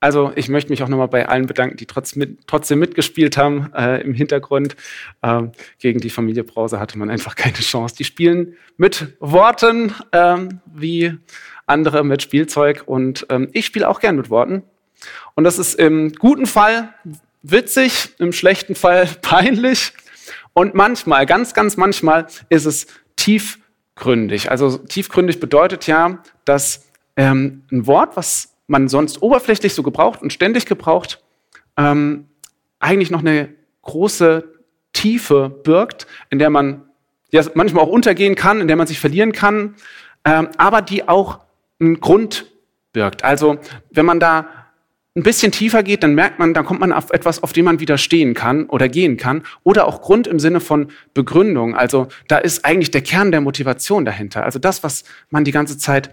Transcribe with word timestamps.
Also 0.00 0.32
ich 0.36 0.48
möchte 0.48 0.70
mich 0.70 0.82
auch 0.82 0.88
nochmal 0.88 1.08
bei 1.08 1.28
allen 1.28 1.46
bedanken, 1.46 1.76
die 1.76 1.86
trotz 1.86 2.14
mit, 2.14 2.46
trotzdem 2.46 2.78
mitgespielt 2.78 3.36
haben 3.36 3.72
äh, 3.74 4.00
im 4.02 4.14
Hintergrund. 4.14 4.76
Ähm, 5.22 5.52
gegen 5.80 6.00
die 6.00 6.10
Familie 6.10 6.44
Brause 6.44 6.78
hatte 6.78 6.98
man 6.98 7.10
einfach 7.10 7.34
keine 7.34 7.54
Chance. 7.54 7.96
Die 7.96 8.04
spielen 8.04 8.54
mit 8.76 9.16
Worten 9.18 9.92
ähm, 10.12 10.60
wie 10.66 11.18
andere 11.66 12.04
mit 12.04 12.22
Spielzeug 12.22 12.84
und 12.86 13.26
ähm, 13.28 13.48
ich 13.52 13.66
spiele 13.66 13.88
auch 13.88 14.00
gern 14.00 14.16
mit 14.16 14.30
Worten. 14.30 14.62
Und 15.34 15.44
das 15.44 15.58
ist 15.58 15.74
im 15.74 16.12
guten 16.12 16.46
Fall 16.46 16.94
witzig, 17.42 18.14
im 18.18 18.32
schlechten 18.32 18.76
Fall 18.76 19.08
peinlich 19.22 19.92
und 20.52 20.74
manchmal, 20.74 21.26
ganz, 21.26 21.54
ganz 21.54 21.76
manchmal 21.76 22.26
ist 22.48 22.66
es 22.66 22.86
tiefgründig. 23.16 24.50
Also 24.50 24.78
tiefgründig 24.78 25.40
bedeutet 25.40 25.86
ja, 25.86 26.22
dass 26.44 26.88
ähm, 27.16 27.62
ein 27.70 27.86
Wort, 27.86 28.16
was 28.16 28.57
man 28.68 28.86
sonst 28.86 29.20
oberflächlich 29.22 29.74
so 29.74 29.82
gebraucht 29.82 30.22
und 30.22 30.32
ständig 30.32 30.66
gebraucht, 30.66 31.20
ähm, 31.76 32.28
eigentlich 32.78 33.10
noch 33.10 33.20
eine 33.20 33.48
große 33.82 34.44
Tiefe 34.92 35.48
birgt, 35.48 36.06
in 36.30 36.38
der 36.38 36.50
man 36.50 36.82
ja, 37.32 37.42
manchmal 37.54 37.84
auch 37.84 37.88
untergehen 37.88 38.36
kann, 38.36 38.60
in 38.60 38.68
der 38.68 38.76
man 38.76 38.86
sich 38.86 39.00
verlieren 39.00 39.32
kann, 39.32 39.74
ähm, 40.24 40.48
aber 40.56 40.82
die 40.82 41.08
auch 41.08 41.40
einen 41.80 42.00
Grund 42.00 42.46
birgt. 42.92 43.24
Also 43.24 43.58
wenn 43.90 44.06
man 44.06 44.20
da 44.20 44.48
ein 45.16 45.22
bisschen 45.22 45.50
tiefer 45.52 45.82
geht, 45.82 46.02
dann 46.02 46.14
merkt 46.14 46.38
man, 46.38 46.54
dann 46.54 46.64
kommt 46.64 46.80
man 46.80 46.92
auf 46.92 47.10
etwas, 47.10 47.42
auf 47.42 47.52
dem 47.52 47.64
man 47.64 47.80
widerstehen 47.80 48.34
kann 48.34 48.66
oder 48.66 48.88
gehen 48.88 49.16
kann. 49.16 49.42
Oder 49.64 49.86
auch 49.86 50.00
Grund 50.00 50.26
im 50.26 50.38
Sinne 50.38 50.60
von 50.60 50.90
Begründung. 51.12 51.74
Also 51.74 52.08
da 52.28 52.38
ist 52.38 52.64
eigentlich 52.64 52.92
der 52.92 53.02
Kern 53.02 53.32
der 53.32 53.40
Motivation 53.40 54.04
dahinter. 54.04 54.44
Also 54.44 54.58
das, 54.58 54.82
was 54.82 55.04
man 55.30 55.44
die 55.44 55.50
ganze 55.50 55.76
Zeit 55.76 56.10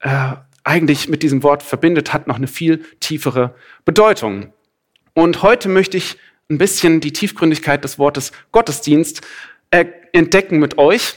äh, 0.00 0.32
eigentlich 0.68 1.08
mit 1.08 1.22
diesem 1.22 1.42
Wort 1.42 1.62
verbindet, 1.62 2.12
hat 2.12 2.26
noch 2.26 2.36
eine 2.36 2.46
viel 2.46 2.84
tiefere 3.00 3.54
Bedeutung. 3.86 4.52
Und 5.14 5.42
heute 5.42 5.68
möchte 5.68 5.96
ich 5.96 6.18
ein 6.50 6.58
bisschen 6.58 7.00
die 7.00 7.12
Tiefgründigkeit 7.12 7.82
des 7.82 7.98
Wortes 7.98 8.32
Gottesdienst 8.52 9.22
äh, 9.70 9.86
entdecken 10.12 10.58
mit 10.58 10.76
euch. 10.76 11.14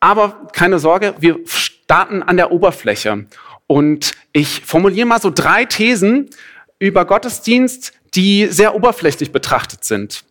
Aber 0.00 0.48
keine 0.52 0.78
Sorge, 0.78 1.14
wir 1.18 1.40
starten 1.46 2.22
an 2.22 2.38
der 2.38 2.52
Oberfläche. 2.52 3.26
Und 3.66 4.12
ich 4.32 4.62
formuliere 4.64 5.06
mal 5.06 5.20
so 5.20 5.30
drei 5.30 5.66
Thesen 5.66 6.30
über 6.78 7.04
Gottesdienst, 7.04 7.92
die 8.14 8.46
sehr 8.46 8.74
oberflächlich 8.74 9.30
betrachtet 9.30 9.84
sind, 9.84 10.24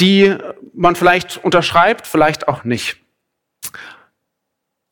die 0.00 0.34
man 0.74 0.96
vielleicht 0.96 1.42
unterschreibt, 1.44 2.06
vielleicht 2.08 2.48
auch 2.48 2.64
nicht. 2.64 3.01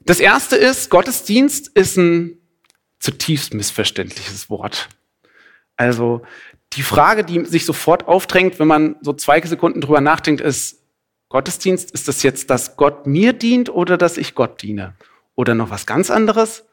Das 0.00 0.20
erste 0.20 0.56
ist, 0.56 0.90
Gottesdienst 0.90 1.68
ist 1.68 1.96
ein 1.96 2.38
zutiefst 2.98 3.54
missverständliches 3.54 4.50
Wort. 4.50 4.88
Also 5.76 6.22
die 6.74 6.82
Frage, 6.82 7.24
die 7.24 7.44
sich 7.44 7.64
sofort 7.64 8.06
aufdrängt, 8.06 8.58
wenn 8.58 8.68
man 8.68 8.96
so 9.00 9.12
zwei 9.12 9.40
Sekunden 9.40 9.80
drüber 9.80 10.00
nachdenkt, 10.00 10.40
ist, 10.40 10.80
Gottesdienst, 11.28 11.92
ist 11.92 12.08
das 12.08 12.22
jetzt, 12.22 12.50
dass 12.50 12.76
Gott 12.76 13.06
mir 13.06 13.32
dient 13.32 13.70
oder 13.70 13.96
dass 13.96 14.16
ich 14.16 14.34
Gott 14.34 14.62
diene? 14.62 14.94
Oder 15.36 15.54
noch 15.54 15.70
was 15.70 15.86
ganz 15.86 16.10
anderes? 16.10 16.64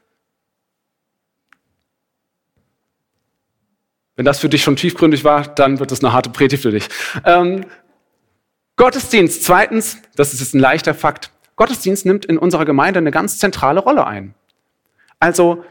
Wenn 4.15 4.25
das 4.25 4.39
für 4.39 4.49
dich 4.49 4.63
schon 4.63 4.75
tiefgründig 4.75 5.23
war, 5.23 5.43
dann 5.43 5.79
wird 5.79 5.91
es 5.91 6.03
eine 6.03 6.11
harte 6.11 6.31
Predigt 6.31 6.63
für 6.63 6.71
dich. 6.71 6.89
Ähm, 7.23 7.65
Gottesdienst, 8.75 9.43
zweitens, 9.43 9.97
das 10.15 10.33
ist 10.33 10.39
jetzt 10.39 10.55
ein 10.55 10.59
leichter 10.59 10.95
Fakt, 10.95 11.31
Gottesdienst 11.57 12.05
nimmt 12.05 12.25
in 12.25 12.37
unserer 12.37 12.63
Gemeinde 12.63 12.99
eine 12.99 13.11
ganz 13.11 13.37
zentrale 13.39 13.81
Rolle 13.81 14.07
ein. 14.07 14.33
Also, 15.19 15.65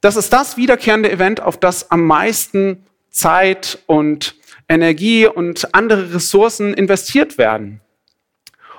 das 0.00 0.16
ist 0.16 0.32
das 0.32 0.56
wiederkehrende 0.56 1.10
Event, 1.12 1.42
auf 1.42 1.58
das 1.58 1.90
am 1.90 2.06
meisten 2.06 2.86
Zeit 3.10 3.78
und 3.86 4.34
Energie 4.68 5.26
und 5.26 5.74
andere 5.74 6.14
Ressourcen 6.14 6.72
investiert 6.72 7.36
werden. 7.36 7.80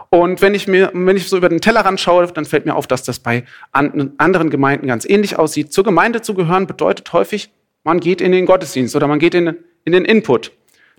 Und 0.09 0.41
wenn 0.41 0.53
ich 0.53 0.67
mir, 0.67 0.91
wenn 0.93 1.17
ich 1.17 1.27
so 1.27 1.37
über 1.37 1.49
den 1.49 1.59
Tellerrand 1.59 1.99
schaue, 1.99 2.27
dann 2.27 2.45
fällt 2.45 2.65
mir 2.65 2.75
auf, 2.75 2.87
dass 2.87 3.03
das 3.03 3.19
bei 3.19 3.45
anderen 3.71 4.49
Gemeinden 4.49 4.87
ganz 4.87 5.05
ähnlich 5.05 5.37
aussieht. 5.37 5.73
Zur 5.73 5.83
Gemeinde 5.83 6.21
zu 6.21 6.33
gehören 6.33 6.67
bedeutet 6.67 7.11
häufig, 7.13 7.51
man 7.83 7.99
geht 7.99 8.21
in 8.21 8.31
den 8.31 8.45
Gottesdienst 8.45 8.95
oder 8.95 9.07
man 9.07 9.19
geht 9.19 9.33
in, 9.33 9.55
in 9.85 9.91
den 9.91 10.05
Input, 10.05 10.51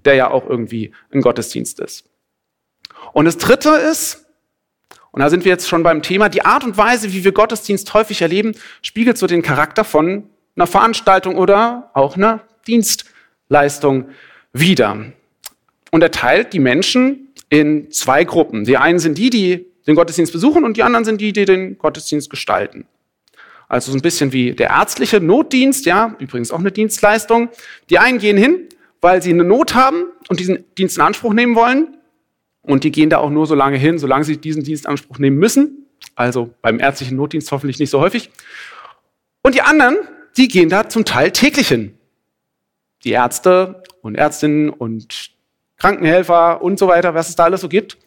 der 0.04 0.14
ja 0.14 0.30
auch 0.30 0.48
irgendwie 0.48 0.92
ein 1.12 1.20
Gottesdienst 1.20 1.80
ist. 1.80 2.10
Und 3.12 3.26
das 3.26 3.38
Dritte 3.38 3.70
ist, 3.70 4.23
und 5.14 5.20
da 5.20 5.30
sind 5.30 5.44
wir 5.44 5.52
jetzt 5.52 5.68
schon 5.68 5.84
beim 5.84 6.02
Thema, 6.02 6.28
die 6.28 6.44
Art 6.44 6.64
und 6.64 6.76
Weise, 6.76 7.12
wie 7.12 7.22
wir 7.22 7.30
Gottesdienst 7.30 7.94
häufig 7.94 8.20
erleben, 8.20 8.56
spiegelt 8.82 9.16
so 9.16 9.28
den 9.28 9.42
Charakter 9.42 9.84
von 9.84 10.24
einer 10.56 10.66
Veranstaltung 10.66 11.36
oder 11.36 11.92
auch 11.94 12.16
einer 12.16 12.40
Dienstleistung 12.66 14.08
wider. 14.52 15.04
Und 15.92 16.02
er 16.02 16.10
teilt 16.10 16.52
die 16.52 16.58
Menschen 16.58 17.28
in 17.48 17.92
zwei 17.92 18.24
Gruppen. 18.24 18.64
Die 18.64 18.76
einen 18.76 18.98
sind 18.98 19.16
die, 19.16 19.30
die 19.30 19.66
den 19.86 19.94
Gottesdienst 19.94 20.32
besuchen 20.32 20.64
und 20.64 20.76
die 20.76 20.82
anderen 20.82 21.04
sind 21.04 21.20
die, 21.20 21.32
die 21.32 21.44
den 21.44 21.78
Gottesdienst 21.78 22.28
gestalten. 22.28 22.84
Also 23.68 23.92
so 23.92 23.98
ein 23.98 24.02
bisschen 24.02 24.32
wie 24.32 24.50
der 24.50 24.70
ärztliche 24.70 25.20
Notdienst, 25.20 25.86
ja, 25.86 26.16
übrigens 26.18 26.50
auch 26.50 26.58
eine 26.58 26.72
Dienstleistung. 26.72 27.50
Die 27.88 28.00
einen 28.00 28.18
gehen 28.18 28.36
hin, 28.36 28.68
weil 29.00 29.22
sie 29.22 29.30
eine 29.30 29.44
Not 29.44 29.76
haben 29.76 30.06
und 30.28 30.40
diesen 30.40 30.64
Dienst 30.76 30.96
in 30.96 31.04
Anspruch 31.04 31.34
nehmen 31.34 31.54
wollen. 31.54 31.93
Und 32.64 32.84
die 32.84 32.90
gehen 32.90 33.10
da 33.10 33.18
auch 33.18 33.30
nur 33.30 33.46
so 33.46 33.54
lange 33.54 33.76
hin, 33.76 33.98
solange 33.98 34.24
sie 34.24 34.38
diesen 34.38 34.64
Dienst 34.64 34.84
in 34.84 34.90
Anspruch 34.90 35.18
nehmen 35.18 35.38
müssen. 35.38 35.86
Also 36.14 36.54
beim 36.62 36.80
ärztlichen 36.80 37.16
Notdienst 37.16 37.52
hoffentlich 37.52 37.78
nicht 37.78 37.90
so 37.90 38.00
häufig. 38.00 38.30
Und 39.42 39.54
die 39.54 39.62
anderen, 39.62 39.96
die 40.36 40.48
gehen 40.48 40.68
da 40.68 40.88
zum 40.88 41.04
Teil 41.04 41.30
täglich 41.30 41.68
hin. 41.68 41.98
Die 43.04 43.10
Ärzte 43.10 43.82
und 44.00 44.14
Ärztinnen 44.14 44.70
und 44.70 45.30
Krankenhelfer 45.76 46.62
und 46.62 46.78
so 46.78 46.88
weiter, 46.88 47.14
was 47.14 47.28
es 47.28 47.36
da 47.36 47.44
alles 47.44 47.60
so 47.60 47.68
gibt, 47.68 47.98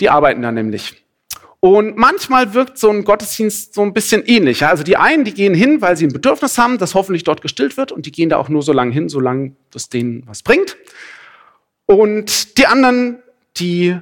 die 0.00 0.10
arbeiten 0.10 0.42
da 0.42 0.50
nämlich. 0.50 1.02
Und 1.60 1.96
manchmal 1.96 2.54
wirkt 2.54 2.76
so 2.76 2.90
ein 2.90 3.04
Gottesdienst 3.04 3.74
so 3.74 3.82
ein 3.82 3.92
bisschen 3.92 4.24
ähnlich. 4.26 4.66
Also 4.66 4.82
die 4.82 4.96
einen, 4.96 5.24
die 5.24 5.32
gehen 5.32 5.54
hin, 5.54 5.80
weil 5.80 5.96
sie 5.96 6.06
ein 6.06 6.12
Bedürfnis 6.12 6.58
haben, 6.58 6.78
das 6.78 6.96
hoffentlich 6.96 7.22
dort 7.22 7.40
gestillt 7.40 7.76
wird, 7.76 7.92
und 7.92 8.04
die 8.04 8.10
gehen 8.10 8.30
da 8.30 8.38
auch 8.38 8.48
nur 8.48 8.62
so 8.62 8.72
lange 8.72 8.92
hin, 8.92 9.08
solange 9.08 9.54
das 9.70 9.88
denen 9.88 10.24
was 10.26 10.42
bringt. 10.42 10.76
Und 11.86 12.58
die 12.58 12.66
anderen, 12.66 13.22
die 13.56 13.98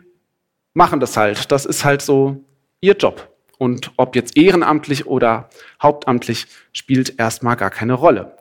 machen 0.75 1.01
das 1.01 1.17
halt. 1.17 1.51
Das 1.51 1.67
ist 1.67 1.85
halt 1.85 2.03
so 2.03 2.45
ihr 2.81 2.95
Job. 2.95 3.29
Und 3.59 3.93
ob 3.97 4.17
jetzt 4.17 4.37
ehrenamtlich 4.37 5.07
oder 5.07 5.51
hauptamtlich, 5.83 6.47
spielt 6.73 7.19
erstmal 7.19 7.57
gar 7.57 7.71
keine 7.71 7.95
Rolle. 7.95 8.37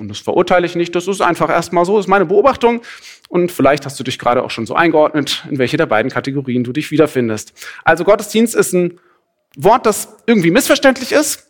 Und 0.00 0.08
das 0.08 0.18
verurteile 0.18 0.66
ich 0.66 0.74
nicht, 0.74 0.94
das 0.96 1.06
ist 1.06 1.20
einfach 1.20 1.48
erstmal 1.48 1.84
so, 1.84 1.96
das 1.96 2.06
ist 2.06 2.10
meine 2.10 2.26
Beobachtung. 2.26 2.82
Und 3.28 3.52
vielleicht 3.52 3.86
hast 3.86 3.98
du 4.00 4.04
dich 4.04 4.18
gerade 4.18 4.42
auch 4.42 4.50
schon 4.50 4.66
so 4.66 4.74
eingeordnet, 4.74 5.44
in 5.48 5.58
welche 5.58 5.76
der 5.76 5.86
beiden 5.86 6.10
Kategorien 6.10 6.64
du 6.64 6.72
dich 6.72 6.90
wiederfindest. 6.90 7.52
Also 7.84 8.02
Gottesdienst 8.02 8.56
ist 8.56 8.72
ein 8.72 8.98
Wort, 9.56 9.86
das 9.86 10.16
irgendwie 10.26 10.50
missverständlich 10.50 11.12
ist. 11.12 11.48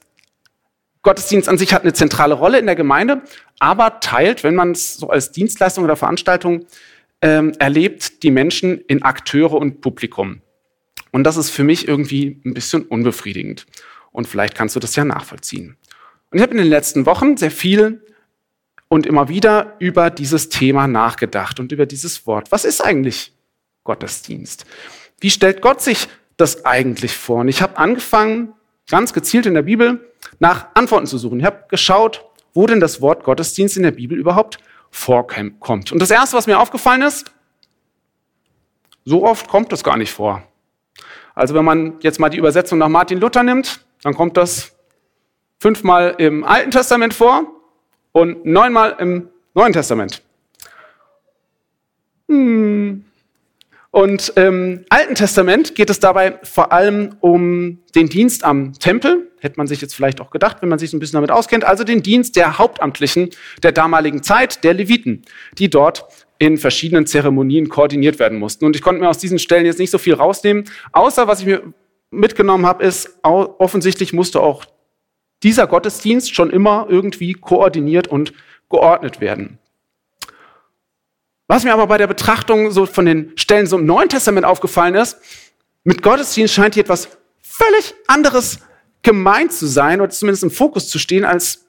Gottesdienst 1.03 1.49
an 1.49 1.57
sich 1.57 1.73
hat 1.73 1.83
eine 1.83 1.95
zentrale 1.95 2.35
Rolle 2.35 2.59
in 2.59 2.67
der 2.67 2.77
Gemeinde, 2.77 3.23
aber 3.59 4.01
teilt, 4.01 4.45
wenn 4.45 4.55
man 4.55 4.73
es 4.73 4.97
so 4.97 5.09
als 5.09 5.33
Dienstleistung 5.33 5.85
oder 5.85 5.97
Veranstaltung 5.97 6.67
ähm, 7.25 7.55
erlebt, 7.59 8.23
die 8.23 8.31
Menschen 8.31 8.83
in 8.83 9.03
Akteure 9.03 9.55
und 9.55 9.81
Publikum. 9.81 10.43
Und 11.11 11.25
das 11.25 11.39
ist 11.39 11.49
für 11.49 11.65
mich 11.65 11.89
irgendwie 11.89 12.39
ein 12.45 12.53
bisschen 12.53 12.83
unbefriedigend. 12.83 13.65
Und 14.13 14.29
vielleicht 14.29 14.55
kannst 14.55 14.77
du 14.77 14.81
das 14.81 14.95
ja 14.95 15.07
nachvollziehen. 15.07 15.79
Und 16.31 16.39
ich 16.39 16.43
habe 16.43 16.53
in 16.53 16.59
den 16.59 16.67
letzten 16.67 17.07
Wochen 17.07 17.39
sehr 17.39 17.51
viel 17.51 18.05
und 18.89 19.07
immer 19.07 19.31
wieder 19.31 19.77
über 19.79 20.11
dieses 20.11 20.51
Thema 20.51 20.87
nachgedacht 20.87 21.61
und 21.61 21.73
über 21.73 21.87
dieses 21.87 22.27
Wort. 22.27 22.53
Was 22.53 22.67
ist 22.67 22.85
eigentlich 22.85 23.33
Gottesdienst? 23.85 24.67
Wie 25.19 25.31
stellt 25.31 25.63
Gott 25.63 25.81
sich 25.81 26.09
das 26.37 26.67
eigentlich 26.67 27.15
vor? 27.15 27.41
Und 27.41 27.49
ich 27.49 27.63
habe 27.63 27.79
angefangen, 27.79 28.53
ganz 28.91 29.15
gezielt 29.15 29.47
in 29.47 29.55
der 29.55 29.63
Bibel 29.63 30.13
nach 30.41 30.67
Antworten 30.75 31.07
zu 31.07 31.17
suchen. 31.17 31.41
Ich 31.41 31.47
habe 31.47 31.65
geschaut, 31.71 32.23
wo 32.53 32.67
denn 32.67 32.81
das 32.81 33.01
Wort 33.01 33.25
Gottesdienst 33.25 33.79
in 33.79 33.83
der 33.83 33.93
Bibel 33.93 34.19
überhaupt 34.19 34.59
vorkommt. 34.95 35.91
Und 35.91 35.99
das 35.99 36.11
Erste, 36.11 36.37
was 36.37 36.47
mir 36.47 36.59
aufgefallen 36.59 37.03
ist, 37.03 37.33
so 39.05 39.25
oft 39.25 39.49
kommt 39.49 39.73
das 39.73 39.83
gar 39.83 39.97
nicht 39.97 40.13
vor. 40.13 40.43
Also 41.35 41.55
wenn 41.55 41.65
man 41.65 41.99
jetzt 42.01 42.21
mal 42.21 42.31
die 42.31 42.39
Übersetzung 42.39 42.79
nach 42.79 42.89
Martin 42.89 43.19
Luther 43.19 43.43
nimmt, 43.43 43.85
dann 44.03 44.15
kommt 44.15 44.37
das 44.37 44.77
fünfmal 45.59 46.15
im 46.19 46.45
Alten 46.45 46.71
Testament 46.71 47.13
vor 47.13 47.45
und 48.13 48.47
neunmal 48.47 48.95
im 49.01 49.29
Neuen 49.55 49.73
Testament. 49.73 50.23
Hm. 52.29 53.05
Und 53.95 54.31
im 54.31 54.85
Alten 54.89 55.15
Testament 55.15 55.77
geht 55.77 55.89
es 55.89 56.01
dabei 56.01 56.41
vor 56.43 56.73
allem 56.73 57.15
um 57.21 57.79
den 57.95 58.09
Dienst 58.09 58.43
am 58.43 58.73
Tempel. 58.73 59.31
Hätte 59.39 59.57
man 59.57 59.69
sich 59.69 59.81
jetzt 59.81 59.95
vielleicht 59.95 60.21
auch 60.21 60.31
gedacht, 60.31 60.57
wenn 60.63 60.69
man 60.69 60.81
sich 60.81 60.93
ein 60.93 60.99
bisschen 60.99 61.19
damit 61.19 61.31
auskennt. 61.31 61.63
Also 61.63 61.85
den 61.85 62.03
Dienst 62.03 62.35
der 62.35 62.59
Hauptamtlichen 62.59 63.31
der 63.63 63.71
damaligen 63.71 64.25
Zeit, 64.25 64.65
der 64.65 64.75
Leviten, 64.75 65.23
die 65.59 65.71
dort 65.71 66.09
in 66.41 66.59
verschiedenen 66.59 67.07
Zeremonien 67.07 67.69
koordiniert 67.69 68.19
werden 68.19 68.41
mussten. 68.41 68.65
Und 68.65 68.75
ich 68.75 68.83
konnte 68.83 69.01
mir 69.01 69.09
aus 69.09 69.19
diesen 69.19 69.39
Stellen 69.39 69.65
jetzt 69.65 69.79
nicht 69.79 69.93
so 69.93 69.99
viel 69.99 70.15
rausnehmen, 70.15 70.65
außer 70.91 71.29
was 71.29 71.39
ich 71.39 71.47
mir 71.47 71.63
mitgenommen 72.11 72.67
habe, 72.67 72.83
ist, 72.83 73.21
offensichtlich 73.23 74.13
musste 74.13 74.41
auch 74.41 74.65
dieser 75.45 75.69
Gottesdienst 75.69 76.35
schon 76.35 76.51
immer 76.51 76.89
irgendwie 76.91 77.35
koordiniert 77.35 78.09
und 78.09 78.33
geordnet 78.69 79.21
werden. 79.21 79.61
Was 81.47 81.65
mir 81.65 81.73
aber 81.73 81.87
bei 81.87 81.99
der 81.99 82.07
Betrachtung 82.07 82.71
so 82.71 82.87
von 82.87 83.05
den 83.05 83.33
Stellen 83.37 83.67
so 83.67 83.79
im 83.79 83.87
Neuen 83.87 84.09
Testament 84.09 84.47
aufgefallen 84.47 84.95
ist, 84.95 85.19
mit 85.83 86.03
Gottesdienst 86.03 86.55
scheint 86.55 86.75
hier 86.75 86.85
etwas 86.85 87.09
völlig 87.43 87.95
anderes 88.07 88.61
gemeint 89.03 89.53
zu 89.53 89.67
sein 89.67 90.01
oder 90.01 90.11
zumindest 90.11 90.43
im 90.43 90.51
Fokus 90.51 90.89
zu 90.89 90.99
stehen, 90.99 91.25
als 91.25 91.67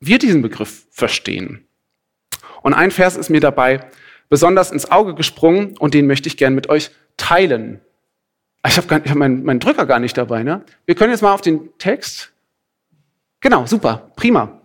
wir 0.00 0.18
diesen 0.18 0.42
Begriff 0.42 0.86
verstehen. 0.90 1.66
Und 2.62 2.74
ein 2.74 2.90
Vers 2.90 3.16
ist 3.16 3.30
mir 3.30 3.40
dabei 3.40 3.90
besonders 4.28 4.70
ins 4.70 4.90
Auge 4.90 5.14
gesprungen 5.14 5.76
und 5.78 5.94
den 5.94 6.06
möchte 6.06 6.28
ich 6.28 6.36
gern 6.36 6.54
mit 6.54 6.68
euch 6.68 6.90
teilen. 7.16 7.80
Ich 8.66 8.76
habe 8.76 8.94
hab 8.94 9.14
meinen, 9.14 9.44
meinen 9.44 9.60
Drücker 9.60 9.86
gar 9.86 9.98
nicht 9.98 10.16
dabei. 10.16 10.42
Ne? 10.42 10.64
Wir 10.86 10.94
können 10.94 11.10
jetzt 11.10 11.22
mal 11.22 11.32
auf 11.32 11.42
den 11.42 11.76
Text. 11.78 12.32
Genau, 13.40 13.66
super, 13.66 14.10
prima. 14.16 14.60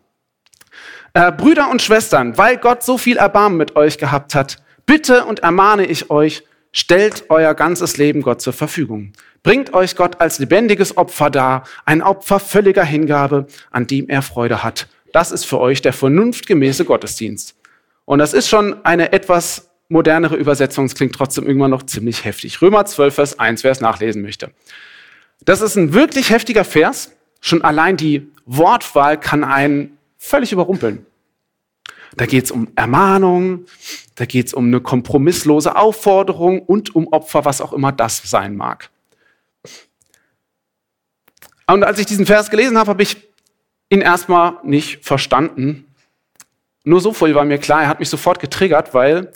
Äh, 1.13 1.31
Brüder 1.31 1.69
und 1.69 1.81
Schwestern, 1.81 2.37
weil 2.37 2.57
Gott 2.57 2.83
so 2.83 2.97
viel 2.97 3.17
Erbarmen 3.17 3.57
mit 3.57 3.75
euch 3.75 3.97
gehabt 3.97 4.35
hat, 4.35 4.57
bitte 4.85 5.25
und 5.25 5.39
ermahne 5.39 5.85
ich 5.85 6.09
euch, 6.09 6.43
stellt 6.71 7.25
euer 7.29 7.53
ganzes 7.55 7.97
Leben 7.97 8.21
Gott 8.21 8.41
zur 8.41 8.53
Verfügung. 8.53 9.13
Bringt 9.41 9.73
euch 9.73 9.95
Gott 9.95 10.19
als 10.21 10.39
lebendiges 10.39 10.97
Opfer 10.97 11.29
dar, 11.29 11.63
ein 11.85 12.01
Opfer 12.01 12.39
völliger 12.39 12.83
Hingabe, 12.83 13.47
an 13.71 13.87
dem 13.87 14.09
er 14.09 14.21
Freude 14.21 14.63
hat. 14.63 14.87
Das 15.13 15.31
ist 15.31 15.45
für 15.45 15.59
euch 15.59 15.81
der 15.81 15.93
vernunftgemäße 15.93 16.85
Gottesdienst. 16.85 17.55
Und 18.05 18.19
das 18.19 18.33
ist 18.33 18.49
schon 18.49 18.85
eine 18.85 19.11
etwas 19.11 19.69
modernere 19.87 20.35
Übersetzung, 20.35 20.85
es 20.85 20.95
klingt 20.95 21.15
trotzdem 21.15 21.47
irgendwann 21.47 21.71
noch 21.71 21.83
ziemlich 21.83 22.25
heftig. 22.25 22.61
Römer 22.61 22.85
12, 22.85 23.15
Vers 23.15 23.39
1, 23.39 23.63
wer 23.63 23.71
es 23.71 23.81
nachlesen 23.81 24.21
möchte. 24.21 24.51
Das 25.45 25.61
ist 25.61 25.75
ein 25.75 25.93
wirklich 25.93 26.29
heftiger 26.29 26.63
Vers. 26.63 27.13
Schon 27.41 27.63
allein 27.63 27.97
die 27.97 28.27
Wortwahl 28.45 29.19
kann 29.19 29.43
einen 29.43 29.97
völlig 30.19 30.51
überrumpeln. 30.51 31.07
Da 32.15 32.25
geht 32.25 32.45
es 32.45 32.51
um 32.51 32.67
Ermahnung, 32.75 33.65
da 34.15 34.25
geht 34.25 34.47
es 34.47 34.53
um 34.53 34.65
eine 34.67 34.81
kompromisslose 34.81 35.75
Aufforderung 35.75 36.61
und 36.61 36.95
um 36.95 37.07
Opfer, 37.07 37.45
was 37.45 37.61
auch 37.61 37.73
immer 37.73 37.91
das 37.91 38.29
sein 38.29 38.55
mag. 38.55 38.89
Und 41.67 41.83
als 41.83 41.99
ich 41.99 42.05
diesen 42.05 42.25
Vers 42.25 42.49
gelesen 42.49 42.77
habe, 42.77 42.89
habe 42.89 43.03
ich 43.03 43.29
ihn 43.89 44.01
erstmal 44.01 44.57
nicht 44.63 45.05
verstanden. 45.05 45.85
Nur 46.83 46.99
so 46.99 47.13
viel 47.13 47.35
war 47.35 47.45
mir 47.45 47.59
klar, 47.59 47.83
er 47.83 47.87
hat 47.87 47.99
mich 47.99 48.09
sofort 48.09 48.39
getriggert, 48.39 48.93
weil 48.93 49.31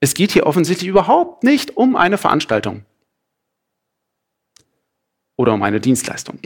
es 0.00 0.14
geht 0.14 0.32
hier 0.32 0.46
offensichtlich 0.46 0.88
überhaupt 0.88 1.42
nicht 1.42 1.76
um 1.76 1.96
eine 1.96 2.18
Veranstaltung 2.18 2.84
oder 5.36 5.52
um 5.54 5.62
eine 5.62 5.80
Dienstleistung. 5.80 6.38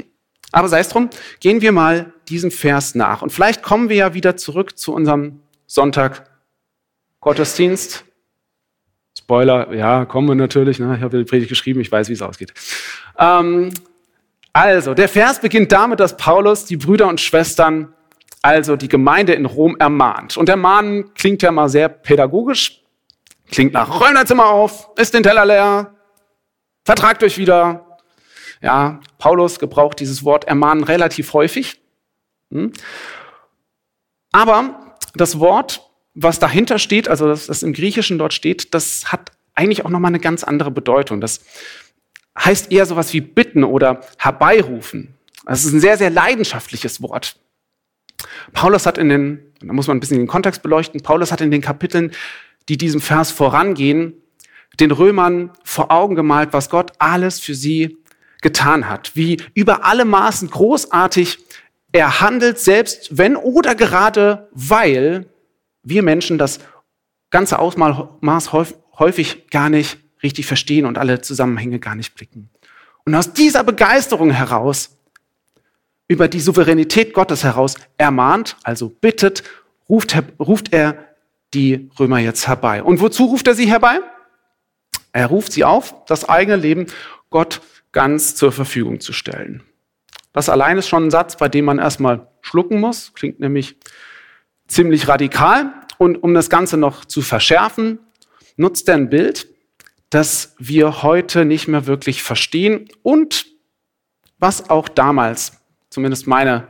Aber 0.53 0.69
sei 0.69 0.81
es 0.81 0.89
drum, 0.89 1.11
gehen 1.41 1.61
wir 1.61 1.73
mal 1.73 2.15
diesem 2.29 2.51
Vers 2.51 2.95
nach. 2.95 3.23
Und 3.23 3.31
vielleicht 3.31 3.63
kommen 3.63 3.89
wir 3.89 3.97
ja 3.97 4.15
wieder 4.15 4.37
zurück 4.37 4.79
zu 4.79 4.93
unserem 4.93 5.41
Sonntag 5.67 6.25
Gottesdienst. 7.21 8.05
Spoiler, 9.19 9.75
ja, 9.75 10.05
kommen 10.05 10.29
wir 10.29 10.35
natürlich. 10.35 10.79
Ne? 10.79 10.97
Ich 10.97 11.03
habe 11.03 11.19
die 11.19 11.25
Predigt 11.25 11.49
geschrieben, 11.49 11.81
ich 11.81 11.91
weiß, 11.91 12.09
wie 12.09 12.13
es 12.13 12.23
ausgeht. 12.23 12.55
Ähm, 13.19 13.73
also, 14.53 14.95
der 14.95 15.09
Vers 15.09 15.41
beginnt 15.41 15.73
damit, 15.73 16.01
dass 16.01 16.17
Paulus 16.17 16.65
die 16.65 16.77
Brüder 16.77 17.09
und 17.09 17.21
Schwestern, 17.21 17.93
also 18.43 18.77
die 18.77 18.89
Gemeinde 18.89 19.35
in 19.35 19.45
Rom, 19.45 19.77
ermahnt. 19.79 20.37
Und 20.37 20.49
ermahnen 20.49 21.13
klingt 21.15 21.43
ja 21.43 21.51
mal 21.51 21.69
sehr 21.69 21.89
pädagogisch. 21.89 22.83
Klingt 23.51 23.73
nach, 23.73 24.01
räumt 24.01 24.17
dein 24.17 24.27
Zimmer 24.27 24.47
auf, 24.47 24.91
ist 24.97 25.15
den 25.15 25.23
Teller 25.23 25.45
leer, 25.47 25.95
vertragt 26.85 27.23
euch 27.23 27.39
wieder, 27.39 27.99
ja, 28.61 29.01
Paulus 29.19 29.59
gebraucht 29.59 30.01
dieses 30.01 30.25
Wort 30.25 30.45
ermahnen 30.45 30.85
relativ 30.85 31.33
häufig. 31.33 31.81
Hm? 32.53 32.73
Aber 34.33 34.97
das 35.15 35.39
Wort, 35.39 35.83
was 36.15 36.39
dahinter 36.39 36.79
steht, 36.79 37.09
also 37.09 37.27
das, 37.27 37.47
das 37.47 37.63
im 37.63 37.73
Griechischen 37.73 38.19
dort 38.19 38.35
steht, 38.35 38.75
das 38.75 39.13
hat 39.13 39.33
eigentlich 39.55 39.85
auch 39.85 39.91
nochmal 39.91 40.11
eine 40.11 40.21
ganz 40.21 40.45
andere 40.45 40.71
Bedeutung. 40.71 41.21
Das 41.21 41.45
heißt 42.39 42.71
eher 42.71 42.87
sowas 42.87 43.13
wie 43.13 43.21
bitten 43.21 43.65
oder 43.65 44.03
herbeirufen. 44.19 45.15
Das 45.45 45.65
ist 45.65 45.73
ein 45.73 45.81
sehr, 45.81 45.99
sehr 45.99 46.11
leidenschaftliches 46.11 47.03
Wort. 47.03 47.37
Paulus 48.53 48.87
hat 48.87 48.99
in 48.99 49.09
den, 49.09 49.53
da 49.61 49.73
muss 49.73 49.87
man 49.87 49.97
ein 49.97 50.01
bisschen 50.01 50.19
den 50.19 50.27
Kontext 50.27 50.63
beleuchten, 50.63 51.03
Paulus 51.03 51.33
hat 51.33 51.41
in 51.41 51.51
den 51.51 51.61
Kapiteln, 51.61 52.13
die 52.69 52.77
diesem 52.77 53.01
Vers 53.01 53.31
vorangehen, 53.31 54.15
den 54.81 54.91
Römern 54.91 55.51
vor 55.65 55.91
Augen 55.91 56.15
gemalt, 56.15 56.53
was 56.53 56.71
Gott 56.71 56.93
alles 56.99 57.41
für 57.41 57.55
sie 57.55 57.97
getan 58.43 58.89
hat, 58.89 59.17
wie 59.17 59.39
über 59.55 59.85
alle 59.85 60.05
Maßen 60.05 60.51
großartig 60.51 61.39
er 61.93 62.21
handelt, 62.21 62.59
selbst 62.59 63.17
wenn 63.17 63.37
oder 63.37 63.75
gerade 63.75 64.49
weil 64.53 65.27
wir 65.83 66.03
Menschen 66.03 66.39
das 66.39 66.61
ganze 67.31 67.59
Ausmaß 67.59 68.53
häufig 68.53 69.49
gar 69.51 69.71
nicht 69.71 69.99
richtig 70.23 70.47
verstehen 70.47 70.87
und 70.87 70.99
alle 70.99 71.21
Zusammenhänge 71.21 71.79
gar 71.79 71.95
nicht 71.95 72.15
blicken. 72.15 72.51
Und 73.05 73.15
aus 73.15 73.33
dieser 73.33 73.65
Begeisterung 73.65 74.31
heraus, 74.31 74.97
über 76.09 76.29
die 76.29 76.41
Souveränität 76.41 77.13
Gottes 77.13 77.45
heraus, 77.45 77.77
ermahnt, 77.97 78.57
also 78.63 78.89
bittet, 78.89 79.43
ruft, 79.89 80.17
ruft 80.39 80.73
er 80.73 81.05
die 81.55 81.91
Römer 81.99 82.19
jetzt 82.19 82.49
herbei. 82.49 82.83
Und 82.83 83.01
wozu 83.01 83.27
ruft 83.27 83.47
er 83.47 83.55
sie 83.55 83.71
herbei? 83.71 84.01
Er 85.13 85.27
ruft 85.27 85.53
sie 85.53 85.65
auf, 85.65 85.95
das 86.07 86.29
eigene 86.29 86.57
Leben 86.57 86.87
Gott 87.31 87.61
ganz 87.93 88.35
zur 88.35 88.53
Verfügung 88.53 89.01
zu 89.01 89.13
stellen. 89.13 89.63
Das 90.39 90.49
allein 90.49 90.79
ist 90.79 90.87
schon 90.87 91.07
ein 91.07 91.11
Satz, 91.11 91.37
bei 91.37 91.49
dem 91.49 91.65
man 91.65 91.81
erstmal 91.81 92.29
schlucken 92.43 92.79
muss, 92.79 93.13
klingt 93.13 93.41
nämlich 93.41 93.75
ziemlich 94.69 95.09
radikal. 95.09 95.73
Und 95.99 96.23
um 96.23 96.33
das 96.33 96.49
Ganze 96.49 96.77
noch 96.77 97.05
zu 97.05 97.23
verschärfen, 97.23 97.99
nutzt 98.57 98.89
er 98.89 98.95
ein 98.95 99.11
Bild, 99.11 99.49
das 100.11 100.55
wir 100.57 101.03
heute 101.03 101.45
nicht 101.45 101.67
mehr 101.67 101.87
wirklich 101.87 102.23
verstehen 102.23 102.89
und 103.03 103.47
was 104.39 104.71
auch 104.71 104.89
damals, 104.89 105.61
zumindest 105.91 106.29
meine 106.29 106.69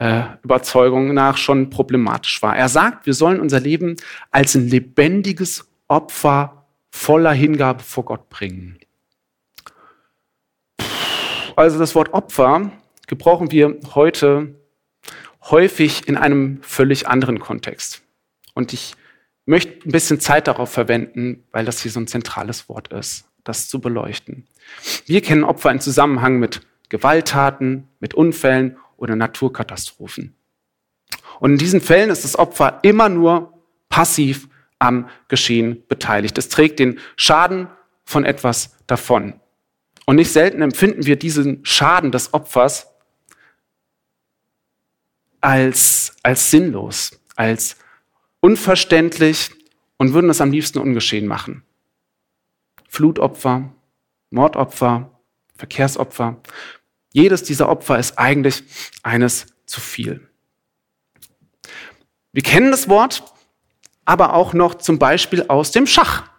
äh, 0.00 0.22
Überzeugung 0.42 1.14
nach, 1.14 1.36
schon 1.36 1.70
problematisch 1.70 2.42
war. 2.42 2.56
Er 2.56 2.68
sagt, 2.68 3.06
wir 3.06 3.14
sollen 3.14 3.38
unser 3.38 3.60
Leben 3.60 3.94
als 4.32 4.56
ein 4.56 4.66
lebendiges 4.66 5.70
Opfer 5.86 6.66
voller 6.90 7.34
Hingabe 7.34 7.84
vor 7.84 8.04
Gott 8.04 8.28
bringen. 8.30 8.80
Also 11.54 11.78
das 11.78 11.94
Wort 11.94 12.12
Opfer 12.14 12.72
gebrauchen 13.10 13.50
wir 13.50 13.76
heute 13.94 14.54
häufig 15.50 16.06
in 16.06 16.16
einem 16.16 16.62
völlig 16.62 17.08
anderen 17.08 17.40
Kontext. 17.40 18.02
Und 18.54 18.72
ich 18.72 18.94
möchte 19.46 19.88
ein 19.88 19.92
bisschen 19.92 20.20
Zeit 20.20 20.46
darauf 20.46 20.70
verwenden, 20.70 21.42
weil 21.50 21.64
das 21.64 21.82
hier 21.82 21.90
so 21.90 21.98
ein 21.98 22.06
zentrales 22.06 22.68
Wort 22.68 22.92
ist, 22.92 23.28
das 23.42 23.68
zu 23.68 23.80
beleuchten. 23.80 24.46
Wir 25.06 25.22
kennen 25.22 25.42
Opfer 25.42 25.72
in 25.72 25.80
Zusammenhang 25.80 26.38
mit 26.38 26.60
Gewalttaten, 26.88 27.88
mit 27.98 28.14
Unfällen 28.14 28.76
oder 28.96 29.16
Naturkatastrophen. 29.16 30.36
Und 31.40 31.52
in 31.52 31.58
diesen 31.58 31.80
Fällen 31.80 32.10
ist 32.10 32.22
das 32.22 32.38
Opfer 32.38 32.78
immer 32.82 33.08
nur 33.08 33.60
passiv 33.88 34.48
am 34.78 35.08
Geschehen 35.26 35.82
beteiligt. 35.88 36.38
Es 36.38 36.48
trägt 36.48 36.78
den 36.78 37.00
Schaden 37.16 37.66
von 38.04 38.24
etwas 38.24 38.76
davon. 38.86 39.40
Und 40.06 40.16
nicht 40.16 40.32
selten 40.32 40.62
empfinden 40.62 41.06
wir 41.06 41.16
diesen 41.16 41.64
Schaden 41.64 42.12
des 42.12 42.34
Opfers 42.34 42.89
als, 45.40 46.16
als 46.22 46.50
sinnlos, 46.50 47.18
als 47.36 47.76
unverständlich 48.40 49.50
und 49.96 50.12
würden 50.12 50.30
es 50.30 50.40
am 50.40 50.50
liebsten 50.50 50.78
ungeschehen 50.78 51.26
machen. 51.26 51.62
Flutopfer, 52.88 53.72
Mordopfer, 54.30 55.10
Verkehrsopfer. 55.56 56.36
Jedes 57.12 57.42
dieser 57.42 57.68
Opfer 57.68 57.98
ist 57.98 58.18
eigentlich 58.18 58.64
eines 59.02 59.46
zu 59.66 59.80
viel. 59.80 60.28
Wir 62.32 62.42
kennen 62.42 62.70
das 62.70 62.88
Wort, 62.88 63.22
aber 64.04 64.34
auch 64.34 64.54
noch 64.54 64.76
zum 64.76 64.98
Beispiel 64.98 65.44
aus 65.48 65.70
dem 65.70 65.86
Schach. 65.86 66.30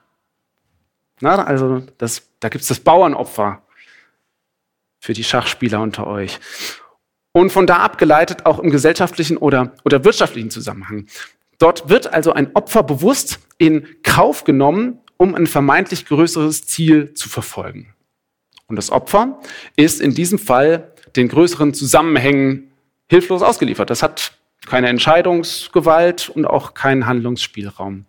Na, 1.19 1.43
also 1.43 1.81
das, 1.97 2.23
da 2.39 2.49
gibt 2.49 2.63
es 2.63 2.67
das 2.67 2.79
Bauernopfer 2.79 3.61
für 4.99 5.13
die 5.13 5.23
Schachspieler 5.23 5.81
unter 5.81 6.07
euch 6.07 6.39
und 7.33 7.51
von 7.51 7.67
da 7.67 7.77
abgeleitet 7.77 8.45
auch 8.45 8.59
im 8.59 8.71
gesellschaftlichen 8.71 9.37
oder, 9.37 9.73
oder 9.85 10.03
wirtschaftlichen 10.03 10.49
Zusammenhang. 10.49 11.05
Dort 11.57 11.89
wird 11.89 12.11
also 12.11 12.33
ein 12.33 12.55
Opfer 12.55 12.83
bewusst 12.83 13.39
in 13.57 13.85
Kauf 14.03 14.43
genommen, 14.43 14.99
um 15.17 15.35
ein 15.35 15.47
vermeintlich 15.47 16.05
größeres 16.05 16.65
Ziel 16.65 17.13
zu 17.13 17.29
verfolgen. 17.29 17.93
Und 18.67 18.75
das 18.75 18.91
Opfer 18.91 19.39
ist 19.75 20.01
in 20.01 20.13
diesem 20.13 20.39
Fall 20.39 20.91
den 21.15 21.27
größeren 21.27 21.73
Zusammenhängen 21.73 22.71
hilflos 23.09 23.41
ausgeliefert. 23.41 23.89
Das 23.89 24.01
hat 24.01 24.33
keine 24.65 24.87
Entscheidungsgewalt 24.89 26.29
und 26.29 26.45
auch 26.45 26.73
keinen 26.73 27.05
Handlungsspielraum. 27.05 28.05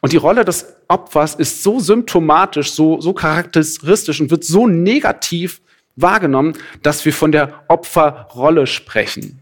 Und 0.00 0.12
die 0.12 0.16
Rolle 0.16 0.44
des 0.44 0.74
Opfers 0.88 1.34
ist 1.34 1.62
so 1.62 1.78
symptomatisch, 1.78 2.72
so, 2.72 3.00
so 3.00 3.12
charakteristisch 3.12 4.20
und 4.20 4.30
wird 4.30 4.44
so 4.44 4.66
negativ 4.66 5.60
wahrgenommen, 6.02 6.54
dass 6.82 7.04
wir 7.04 7.12
von 7.12 7.32
der 7.32 7.64
Opferrolle 7.68 8.66
sprechen. 8.66 9.40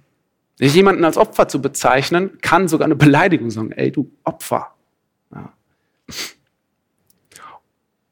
Jemanden 0.58 1.04
als 1.04 1.16
Opfer 1.16 1.48
zu 1.48 1.62
bezeichnen, 1.62 2.38
kann 2.40 2.66
sogar 2.66 2.86
eine 2.86 2.96
Beleidigung 2.96 3.50
sein. 3.50 3.70
Ey, 3.72 3.92
du 3.92 4.10
Opfer. 4.24 4.74
Ja. 5.32 5.52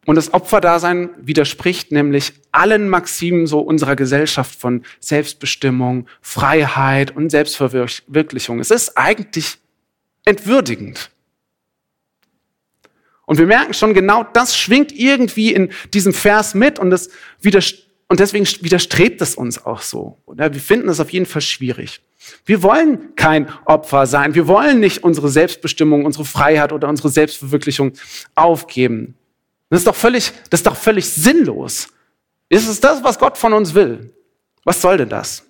Und 0.06 0.14
das 0.14 0.32
Opferdasein 0.32 1.10
widerspricht 1.18 1.90
nämlich 1.90 2.34
allen 2.52 2.88
Maximen 2.88 3.48
so 3.48 3.58
unserer 3.58 3.96
Gesellschaft 3.96 4.58
von 4.58 4.84
Selbstbestimmung, 5.00 6.06
Freiheit 6.20 7.14
und 7.16 7.30
Selbstverwirklichung. 7.30 8.60
Es 8.60 8.70
ist 8.70 8.96
eigentlich 8.96 9.58
entwürdigend. 10.24 11.10
Und 13.26 13.38
wir 13.38 13.46
merken 13.46 13.74
schon, 13.74 13.92
genau 13.92 14.22
das 14.22 14.56
schwingt 14.56 14.92
irgendwie 14.92 15.52
in 15.52 15.72
diesem 15.92 16.12
Vers 16.12 16.54
mit 16.54 16.78
und, 16.78 16.90
das 16.90 17.10
und 18.08 18.20
deswegen 18.20 18.46
widerstrebt 18.46 19.20
es 19.20 19.34
uns 19.34 19.64
auch 19.64 19.80
so. 19.80 20.18
Wir 20.26 20.52
finden 20.54 20.88
es 20.88 21.00
auf 21.00 21.10
jeden 21.10 21.26
Fall 21.26 21.42
schwierig. 21.42 22.00
Wir 22.44 22.62
wollen 22.62 23.14
kein 23.16 23.48
Opfer 23.64 24.06
sein. 24.06 24.34
Wir 24.34 24.46
wollen 24.46 24.80
nicht 24.80 25.02
unsere 25.02 25.28
Selbstbestimmung, 25.28 26.04
unsere 26.04 26.24
Freiheit 26.24 26.72
oder 26.72 26.88
unsere 26.88 27.08
Selbstverwirklichung 27.08 27.92
aufgeben. 28.34 29.16
Das 29.70 29.80
ist 29.80 29.86
doch 29.86 29.96
völlig, 29.96 30.32
das 30.50 30.60
ist 30.60 30.66
doch 30.66 30.76
völlig 30.76 31.08
sinnlos. 31.08 31.88
Ist 32.48 32.68
es 32.68 32.80
das, 32.80 33.02
was 33.02 33.18
Gott 33.18 33.36
von 33.36 33.52
uns 33.52 33.74
will? 33.74 34.12
Was 34.62 34.80
soll 34.80 34.98
denn 34.98 35.08
das? 35.08 35.44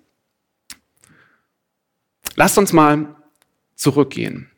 Lasst 2.37 2.57
uns 2.57 2.73
mal 2.73 3.17
zurückgehen. 3.75 4.51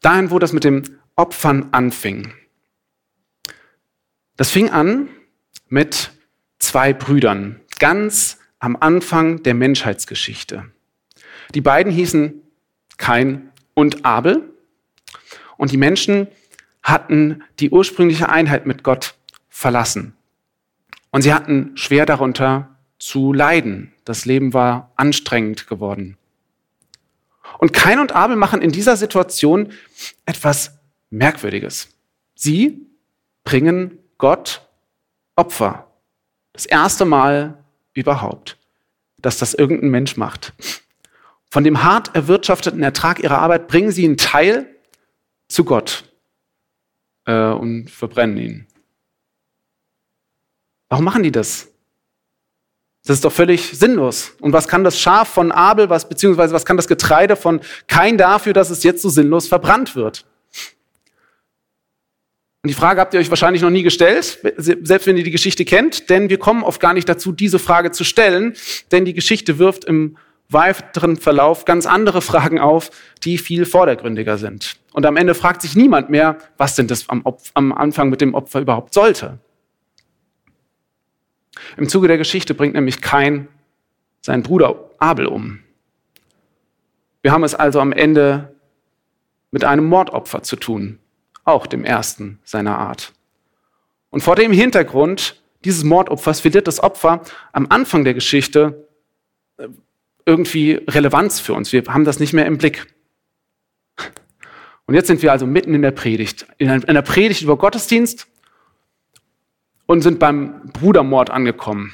Dahin, 0.00 0.30
wo 0.30 0.38
das 0.38 0.52
mit 0.52 0.64
dem 0.64 0.82
Opfern 1.16 1.68
anfing. 1.72 2.32
Das 4.36 4.50
fing 4.50 4.70
an 4.70 5.08
mit 5.72 6.10
zwei 6.58 6.92
Brüdern, 6.92 7.58
ganz 7.78 8.36
am 8.58 8.76
Anfang 8.78 9.42
der 9.42 9.54
Menschheitsgeschichte. 9.54 10.66
Die 11.54 11.62
beiden 11.62 11.90
hießen 11.90 12.42
Kain 12.98 13.50
und 13.72 14.04
Abel. 14.04 14.52
Und 15.56 15.72
die 15.72 15.78
Menschen 15.78 16.28
hatten 16.82 17.42
die 17.58 17.70
ursprüngliche 17.70 18.28
Einheit 18.28 18.66
mit 18.66 18.84
Gott 18.84 19.14
verlassen. 19.48 20.14
Und 21.10 21.22
sie 21.22 21.32
hatten 21.32 21.74
schwer 21.74 22.04
darunter 22.04 22.76
zu 22.98 23.32
leiden. 23.32 23.94
Das 24.04 24.26
Leben 24.26 24.52
war 24.52 24.92
anstrengend 24.96 25.68
geworden. 25.68 26.18
Und 27.56 27.72
Kain 27.72 27.98
und 27.98 28.12
Abel 28.12 28.36
machen 28.36 28.60
in 28.60 28.72
dieser 28.72 28.98
Situation 28.98 29.72
etwas 30.26 30.78
Merkwürdiges. 31.08 31.88
Sie 32.34 32.86
bringen 33.42 33.98
Gott 34.18 34.68
Opfer. 35.36 35.86
Das 36.52 36.66
erste 36.66 37.04
Mal 37.04 37.62
überhaupt, 37.94 38.58
dass 39.18 39.38
das 39.38 39.54
irgendein 39.54 39.90
Mensch 39.90 40.16
macht. 40.16 40.52
Von 41.50 41.64
dem 41.64 41.82
hart 41.82 42.14
erwirtschafteten 42.14 42.82
Ertrag 42.82 43.20
ihrer 43.20 43.38
Arbeit 43.38 43.68
bringen 43.68 43.92
sie 43.92 44.04
einen 44.04 44.16
Teil 44.16 44.74
zu 45.48 45.64
Gott 45.64 46.04
äh, 47.26 47.48
und 47.48 47.90
verbrennen 47.90 48.36
ihn. 48.38 48.66
Warum 50.88 51.04
machen 51.04 51.22
die 51.22 51.32
das? 51.32 51.68
Das 53.04 53.16
ist 53.16 53.24
doch 53.24 53.32
völlig 53.32 53.76
sinnlos. 53.76 54.32
Und 54.40 54.52
was 54.52 54.68
kann 54.68 54.84
das 54.84 55.00
Schaf 55.00 55.28
von 55.28 55.50
Abel, 55.50 55.90
was, 55.90 56.08
beziehungsweise 56.08 56.54
was 56.54 56.64
kann 56.64 56.76
das 56.76 56.86
Getreide 56.86 57.34
von 57.34 57.60
Kain 57.88 58.16
dafür, 58.16 58.52
dass 58.52 58.70
es 58.70 58.82
jetzt 58.82 59.02
so 59.02 59.08
sinnlos 59.08 59.48
verbrannt 59.48 59.96
wird? 59.96 60.24
Und 62.62 62.68
die 62.68 62.74
Frage 62.74 63.00
habt 63.00 63.12
ihr 63.12 63.18
euch 63.18 63.28
wahrscheinlich 63.28 63.62
noch 63.62 63.70
nie 63.70 63.82
gestellt, 63.82 64.38
selbst 64.56 65.06
wenn 65.08 65.16
ihr 65.16 65.24
die 65.24 65.32
Geschichte 65.32 65.64
kennt, 65.64 66.08
denn 66.10 66.30
wir 66.30 66.38
kommen 66.38 66.62
oft 66.62 66.80
gar 66.80 66.94
nicht 66.94 67.08
dazu, 67.08 67.32
diese 67.32 67.58
Frage 67.58 67.90
zu 67.90 68.04
stellen, 68.04 68.54
denn 68.92 69.04
die 69.04 69.14
Geschichte 69.14 69.58
wirft 69.58 69.84
im 69.84 70.16
weiteren 70.48 71.16
Verlauf 71.16 71.64
ganz 71.64 71.86
andere 71.86 72.22
Fragen 72.22 72.60
auf, 72.60 72.90
die 73.24 73.38
viel 73.38 73.64
vordergründiger 73.64 74.38
sind. 74.38 74.76
Und 74.92 75.06
am 75.06 75.16
Ende 75.16 75.34
fragt 75.34 75.62
sich 75.62 75.74
niemand 75.74 76.10
mehr, 76.10 76.38
was 76.56 76.76
denn 76.76 76.86
das 76.86 77.08
am, 77.08 77.24
am 77.54 77.72
Anfang 77.72 78.10
mit 78.10 78.20
dem 78.20 78.34
Opfer 78.34 78.60
überhaupt 78.60 78.94
sollte. 78.94 79.38
Im 81.76 81.88
Zuge 81.88 82.06
der 82.06 82.18
Geschichte 82.18 82.54
bringt 82.54 82.74
nämlich 82.74 83.00
Kain 83.00 83.48
seinen 84.20 84.44
Bruder 84.44 84.90
Abel 84.98 85.26
um. 85.26 85.60
Wir 87.22 87.32
haben 87.32 87.44
es 87.44 87.54
also 87.54 87.80
am 87.80 87.92
Ende 87.92 88.54
mit 89.50 89.64
einem 89.64 89.86
Mordopfer 89.86 90.42
zu 90.42 90.56
tun, 90.56 90.98
auch 91.44 91.66
dem 91.66 91.84
ersten 91.84 92.38
seiner 92.44 92.78
Art. 92.78 93.12
Und 94.10 94.22
vor 94.22 94.36
dem 94.36 94.52
Hintergrund 94.52 95.40
dieses 95.64 95.84
Mordopfers 95.84 96.40
verliert 96.40 96.66
das 96.66 96.80
Opfer 96.80 97.22
am 97.52 97.66
Anfang 97.68 98.04
der 98.04 98.14
Geschichte 98.14 98.88
äh, 99.56 99.68
irgendwie 100.26 100.80
Relevanz 100.88 101.40
für 101.40 101.54
uns. 101.54 101.72
Wir 101.72 101.84
haben 101.88 102.04
das 102.04 102.20
nicht 102.20 102.32
mehr 102.32 102.46
im 102.46 102.58
Blick. 102.58 102.86
Und 104.86 104.94
jetzt 104.94 105.06
sind 105.06 105.22
wir 105.22 105.32
also 105.32 105.46
mitten 105.46 105.74
in 105.74 105.82
der 105.82 105.92
Predigt, 105.92 106.46
in 106.58 106.68
einer 106.68 107.02
Predigt 107.02 107.42
über 107.42 107.56
Gottesdienst 107.56 108.26
und 109.86 110.02
sind 110.02 110.18
beim 110.18 110.66
Brudermord 110.72 111.30
angekommen. 111.30 111.92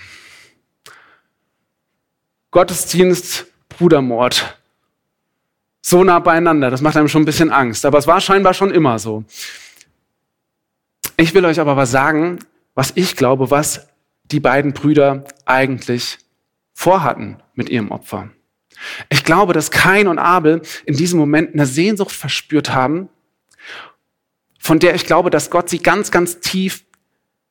Gottesdienst, 2.50 3.46
Brudermord. 3.68 4.58
So 5.80 6.04
nah 6.04 6.18
beieinander, 6.18 6.70
das 6.70 6.80
macht 6.80 6.96
einem 6.96 7.08
schon 7.08 7.22
ein 7.22 7.26
bisschen 7.26 7.50
Angst, 7.50 7.86
aber 7.86 7.98
es 7.98 8.06
war 8.06 8.20
scheinbar 8.20 8.54
schon 8.54 8.70
immer 8.70 8.98
so. 8.98 9.24
Ich 11.16 11.34
will 11.34 11.44
euch 11.44 11.60
aber 11.60 11.76
was 11.76 11.90
sagen, 11.90 12.38
was 12.74 12.92
ich 12.94 13.16
glaube, 13.16 13.50
was 13.50 13.88
die 14.24 14.40
beiden 14.40 14.72
Brüder 14.72 15.24
eigentlich 15.46 16.18
vorhatten 16.74 17.38
mit 17.54 17.70
ihrem 17.70 17.90
Opfer. 17.90 18.30
Ich 19.08 19.24
glaube, 19.24 19.52
dass 19.52 19.70
Kain 19.70 20.06
und 20.06 20.18
Abel 20.18 20.62
in 20.84 20.96
diesem 20.96 21.18
Moment 21.18 21.54
eine 21.54 21.66
Sehnsucht 21.66 22.12
verspürt 22.12 22.72
haben, 22.72 23.08
von 24.60 24.78
der 24.78 24.94
ich 24.94 25.06
glaube, 25.06 25.30
dass 25.30 25.50
Gott 25.50 25.68
sie 25.68 25.78
ganz, 25.78 26.10
ganz 26.10 26.40
tief 26.40 26.84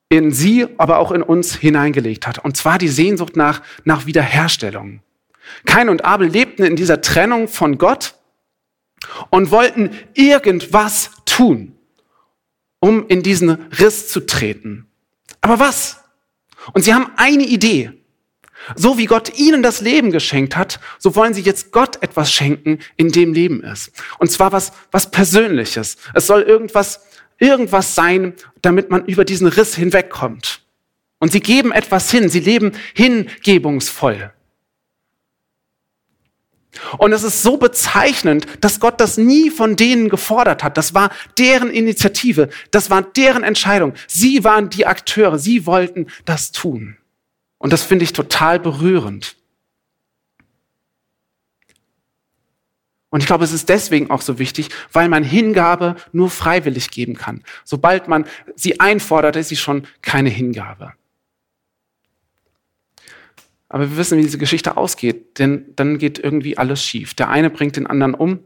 in 0.10 0.32
sie, 0.32 0.68
aber 0.78 1.00
auch 1.00 1.12
in 1.12 1.22
uns 1.22 1.56
hineingelegt 1.56 2.28
hat. 2.28 2.40
Und 2.40 2.56
zwar 2.56 2.78
die 2.78 2.88
Sehnsucht 2.88 3.36
nach, 3.36 3.62
nach 3.84 4.06
Wiederherstellung. 4.06 5.02
Kain 5.66 5.90
und 5.90 6.06
Abel 6.06 6.28
lebten 6.28 6.64
in 6.64 6.76
dieser 6.76 7.02
Trennung 7.02 7.48
von 7.48 7.78
Gott 7.78 8.16
und 9.30 9.52
wollten 9.52 9.92
irgendwas 10.14 11.12
tun, 11.26 11.76
um 12.80 13.08
in 13.08 13.24
diesen 13.24 13.50
Riss 13.50 14.10
zu 14.10 14.26
treten. 14.26 14.88
Aber 15.42 15.60
was? 15.60 16.04
Und 16.74 16.84
sie 16.84 16.94
haben 16.94 17.12
eine 17.16 17.44
Idee. 17.44 17.92
So 18.76 18.98
wie 18.98 19.06
Gott 19.06 19.38
ihnen 19.38 19.64
das 19.64 19.82
Leben 19.82 20.12
geschenkt 20.12 20.58
hat, 20.58 20.80
so 20.98 21.16
wollen 21.16 21.34
sie 21.34 21.42
jetzt 21.42 21.72
Gott 21.72 22.02
etwas 22.04 22.32
schenken, 22.34 22.80
in 22.98 23.12
dem 23.12 23.34
Leben 23.34 23.64
ist. 23.64 23.92
Und 24.20 24.32
zwar 24.32 24.52
was, 24.52 24.74
was 24.92 25.10
Persönliches. 25.10 25.98
Es 26.14 26.28
soll 26.28 26.42
irgendwas, 26.42 27.02
irgendwas 27.38 27.96
sein, 27.96 28.34
damit 28.62 28.90
man 28.90 29.06
über 29.06 29.24
diesen 29.24 29.48
Riss 29.48 29.76
hinwegkommt. 29.76 30.62
Und 31.20 31.32
sie 31.32 31.40
geben 31.40 31.72
etwas 31.72 32.12
hin. 32.12 32.30
Sie 32.30 32.40
leben 32.40 32.74
hingebungsvoll. 32.94 34.32
Und 36.98 37.14
es 37.14 37.24
ist 37.24 37.44
so 37.44 37.58
bezeichnend, 37.58 38.46
dass 38.62 38.80
Gott 38.80 39.00
das 39.00 39.18
nie 39.18 39.50
von 39.50 39.76
denen 39.76 40.10
gefordert 40.10 40.64
hat. 40.64 40.78
Das 40.78 40.94
war 40.94 41.12
deren 41.38 41.70
Initiative. 41.70 42.50
Das 42.72 42.90
war 42.90 43.02
deren 43.02 43.44
Entscheidung. 43.44 43.94
Sie 44.08 44.44
waren 44.44 44.70
die 44.70 44.86
Akteure. 44.86 45.40
Sie 45.40 45.66
wollten 45.66 46.08
das 46.26 46.52
tun. 46.52 46.98
Und 47.58 47.74
das 47.74 47.84
finde 47.84 48.04
ich 48.04 48.14
total 48.14 48.60
berührend. 48.60 49.36
Und 53.10 53.22
ich 53.22 53.28
glaube, 53.28 53.46
es 53.46 53.54
ist 53.54 53.70
deswegen 53.70 54.10
auch 54.12 54.22
so 54.22 54.38
wichtig, 54.38 54.70
weil 54.92 55.08
man 55.08 55.24
Hingabe 55.24 55.96
nur 56.12 56.30
freiwillig 56.30 56.92
geben 56.92 57.16
kann. 57.16 57.44
Sobald 57.64 58.08
man 58.08 58.26
sie 58.56 58.80
einfordert, 58.80 59.38
ist 59.38 59.48
sie 59.50 59.56
schon 59.56 59.88
keine 60.02 60.30
Hingabe. 60.30 60.94
Aber 63.70 63.90
wir 63.90 63.98
wissen, 63.98 64.18
wie 64.18 64.24
diese 64.24 64.38
Geschichte 64.38 64.78
ausgeht, 64.78 65.40
denn 65.40 65.74
dann 65.76 65.98
geht 65.98 66.20
irgendwie 66.20 66.58
alles 66.58 66.84
schief. 66.84 67.14
Der 67.14 67.30
eine 67.30 67.50
bringt 67.50 67.76
den 67.76 67.88
anderen 67.88 68.14
um 68.14 68.40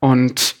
und 0.00 0.56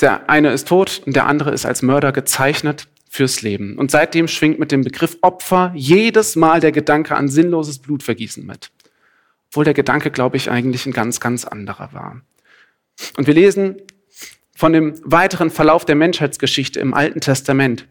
der 0.00 0.30
eine 0.30 0.52
ist 0.52 0.68
tot 0.68 1.02
und 1.04 1.16
der 1.16 1.26
andere 1.26 1.50
ist 1.50 1.66
als 1.66 1.82
Mörder 1.82 2.12
gezeichnet 2.12 2.88
fürs 3.10 3.42
Leben. 3.42 3.76
Und 3.76 3.90
seitdem 3.90 4.28
schwingt 4.28 4.58
mit 4.58 4.70
dem 4.70 4.82
Begriff 4.82 5.16
Opfer 5.22 5.72
jedes 5.74 6.36
Mal 6.36 6.60
der 6.60 6.72
Gedanke 6.72 7.16
an 7.16 7.28
sinnloses 7.28 7.78
Blutvergießen 7.78 8.46
mit. 8.46 8.70
Obwohl 9.48 9.64
der 9.64 9.74
Gedanke, 9.74 10.10
glaube 10.10 10.36
ich, 10.36 10.50
eigentlich 10.50 10.86
ein 10.86 10.92
ganz, 10.92 11.20
ganz 11.20 11.44
anderer 11.44 11.92
war. 11.92 12.20
Und 13.16 13.26
wir 13.26 13.34
lesen 13.34 13.76
von 14.54 14.72
dem 14.72 15.00
weiteren 15.04 15.50
Verlauf 15.50 15.84
der 15.84 15.94
Menschheitsgeschichte 15.94 16.80
im 16.80 16.92
Alten 16.94 17.20
Testament. 17.20 17.86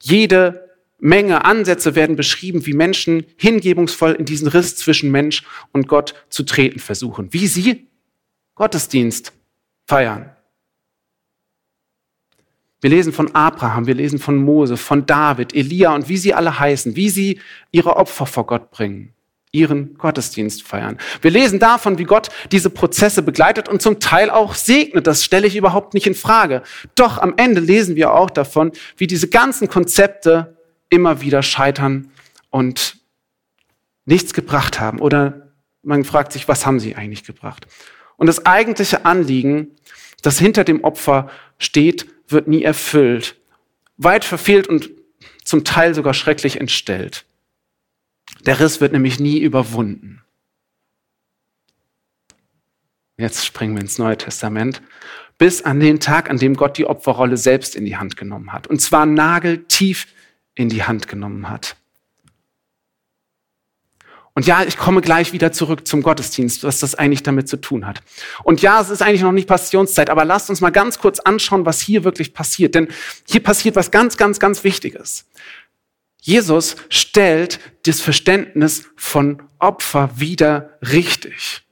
Jede 0.00 0.69
Menge 1.00 1.44
Ansätze 1.44 1.94
werden 1.94 2.16
beschrieben, 2.16 2.66
wie 2.66 2.74
Menschen 2.74 3.24
hingebungsvoll 3.36 4.12
in 4.12 4.24
diesen 4.24 4.48
Riss 4.48 4.76
zwischen 4.76 5.10
Mensch 5.10 5.44
und 5.72 5.88
Gott 5.88 6.14
zu 6.28 6.42
treten 6.42 6.78
versuchen. 6.78 7.32
Wie 7.32 7.46
sie 7.46 7.88
Gottesdienst 8.54 9.32
feiern. 9.86 10.30
Wir 12.82 12.90
lesen 12.90 13.12
von 13.12 13.34
Abraham, 13.34 13.86
wir 13.86 13.94
lesen 13.94 14.18
von 14.18 14.36
Mose, 14.36 14.76
von 14.76 15.04
David, 15.04 15.54
Elia 15.54 15.94
und 15.94 16.08
wie 16.08 16.16
sie 16.16 16.32
alle 16.32 16.58
heißen, 16.58 16.96
wie 16.96 17.10
sie 17.10 17.40
ihre 17.72 17.96
Opfer 17.96 18.24
vor 18.24 18.46
Gott 18.46 18.70
bringen, 18.70 19.12
ihren 19.52 19.94
Gottesdienst 19.98 20.62
feiern. 20.62 20.98
Wir 21.20 21.30
lesen 21.30 21.58
davon, 21.58 21.98
wie 21.98 22.04
Gott 22.04 22.28
diese 22.52 22.70
Prozesse 22.70 23.22
begleitet 23.22 23.68
und 23.68 23.82
zum 23.82 24.00
Teil 24.00 24.30
auch 24.30 24.54
segnet. 24.54 25.06
Das 25.06 25.24
stelle 25.24 25.46
ich 25.46 25.56
überhaupt 25.56 25.92
nicht 25.92 26.06
in 26.06 26.14
Frage. 26.14 26.62
Doch 26.94 27.18
am 27.18 27.34
Ende 27.36 27.60
lesen 27.60 27.96
wir 27.96 28.14
auch 28.14 28.30
davon, 28.30 28.72
wie 28.96 29.06
diese 29.06 29.28
ganzen 29.28 29.68
Konzepte 29.68 30.56
immer 30.90 31.20
wieder 31.20 31.42
scheitern 31.42 32.10
und 32.50 32.98
nichts 34.04 34.34
gebracht 34.34 34.80
haben. 34.80 35.00
Oder 35.00 35.52
man 35.82 36.04
fragt 36.04 36.32
sich, 36.32 36.48
was 36.48 36.66
haben 36.66 36.80
sie 36.80 36.96
eigentlich 36.96 37.24
gebracht? 37.24 37.66
Und 38.16 38.26
das 38.26 38.44
eigentliche 38.44 39.06
Anliegen, 39.06 39.76
das 40.22 40.38
hinter 40.38 40.64
dem 40.64 40.84
Opfer 40.84 41.30
steht, 41.58 42.06
wird 42.28 42.48
nie 42.48 42.62
erfüllt. 42.62 43.36
Weit 43.96 44.24
verfehlt 44.24 44.66
und 44.66 44.90
zum 45.44 45.64
Teil 45.64 45.94
sogar 45.94 46.12
schrecklich 46.12 46.60
entstellt. 46.60 47.24
Der 48.46 48.60
Riss 48.60 48.80
wird 48.80 48.92
nämlich 48.92 49.20
nie 49.20 49.38
überwunden. 49.38 50.22
Jetzt 53.16 53.44
springen 53.44 53.74
wir 53.74 53.82
ins 53.82 53.98
Neue 53.98 54.16
Testament. 54.16 54.80
Bis 55.36 55.62
an 55.62 55.80
den 55.80 56.00
Tag, 56.00 56.30
an 56.30 56.38
dem 56.38 56.54
Gott 56.54 56.78
die 56.78 56.86
Opferrolle 56.86 57.36
selbst 57.36 57.76
in 57.76 57.84
die 57.84 57.96
Hand 57.96 58.16
genommen 58.16 58.52
hat. 58.52 58.66
Und 58.66 58.80
zwar 58.80 59.06
nageltief 59.06 60.06
in 60.54 60.68
die 60.68 60.84
Hand 60.84 61.08
genommen 61.08 61.48
hat. 61.48 61.76
Und 64.32 64.46
ja, 64.46 64.62
ich 64.62 64.76
komme 64.76 65.00
gleich 65.00 65.32
wieder 65.32 65.52
zurück 65.52 65.86
zum 65.86 66.02
Gottesdienst, 66.02 66.62
was 66.62 66.78
das 66.78 66.94
eigentlich 66.94 67.22
damit 67.22 67.48
zu 67.48 67.56
tun 67.56 67.86
hat. 67.86 68.00
Und 68.44 68.62
ja, 68.62 68.80
es 68.80 68.88
ist 68.88 69.02
eigentlich 69.02 69.22
noch 69.22 69.32
nicht 69.32 69.48
Passionszeit, 69.48 70.08
aber 70.08 70.24
lasst 70.24 70.48
uns 70.48 70.60
mal 70.60 70.70
ganz 70.70 70.98
kurz 70.98 71.18
anschauen, 71.18 71.66
was 71.66 71.80
hier 71.80 72.04
wirklich 72.04 72.32
passiert. 72.32 72.74
Denn 72.74 72.88
hier 73.28 73.42
passiert 73.42 73.76
was 73.76 73.90
ganz, 73.90 74.16
ganz, 74.16 74.38
ganz 74.38 74.62
Wichtiges. 74.62 75.26
Jesus 76.22 76.76
stellt 76.88 77.58
das 77.84 78.00
Verständnis 78.00 78.88
von 78.96 79.42
Opfer 79.58 80.10
wieder 80.14 80.78
richtig. 80.80 81.62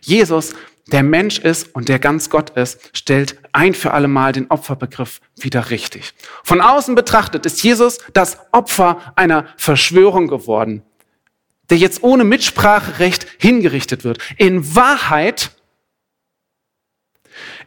Jesus 0.00 0.54
der 0.88 1.02
Mensch 1.02 1.38
ist 1.38 1.74
und 1.74 1.88
der 1.88 1.98
ganz 1.98 2.28
Gott 2.30 2.50
ist, 2.50 2.90
stellt 2.92 3.38
ein 3.52 3.74
für 3.74 3.92
alle 3.92 4.08
Mal 4.08 4.32
den 4.32 4.50
Opferbegriff 4.50 5.20
wieder 5.36 5.70
richtig. 5.70 6.12
Von 6.42 6.60
außen 6.60 6.94
betrachtet 6.94 7.46
ist 7.46 7.62
Jesus 7.62 7.98
das 8.12 8.38
Opfer 8.52 9.12
einer 9.16 9.46
Verschwörung 9.56 10.28
geworden, 10.28 10.82
der 11.70 11.78
jetzt 11.78 12.02
ohne 12.02 12.24
Mitspracherecht 12.24 13.26
hingerichtet 13.38 14.04
wird. 14.04 14.18
In 14.36 14.74
Wahrheit 14.74 15.50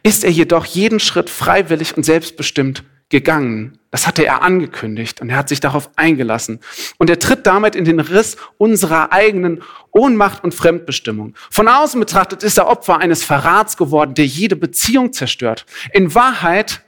ist 0.02 0.24
er 0.24 0.30
jedoch 0.30 0.64
jeden 0.64 1.00
Schritt 1.00 1.28
freiwillig 1.28 1.96
und 1.96 2.04
selbstbestimmt 2.04 2.84
gegangen. 3.08 3.78
Das 3.90 4.06
hatte 4.06 4.24
er 4.24 4.42
angekündigt 4.42 5.20
und 5.20 5.30
er 5.30 5.36
hat 5.36 5.48
sich 5.48 5.60
darauf 5.60 5.90
eingelassen. 5.96 6.60
Und 6.98 7.08
er 7.08 7.18
tritt 7.18 7.46
damit 7.46 7.74
in 7.74 7.84
den 7.84 8.00
Riss 8.00 8.36
unserer 8.58 9.12
eigenen 9.12 9.62
Ohnmacht 9.92 10.44
und 10.44 10.54
Fremdbestimmung. 10.54 11.34
Von 11.50 11.68
außen 11.68 11.98
betrachtet 11.98 12.42
ist 12.42 12.58
er 12.58 12.66
Opfer 12.66 12.98
eines 12.98 13.24
Verrats 13.24 13.76
geworden, 13.76 14.14
der 14.14 14.26
jede 14.26 14.56
Beziehung 14.56 15.12
zerstört. 15.12 15.64
In 15.92 16.14
Wahrheit 16.14 16.82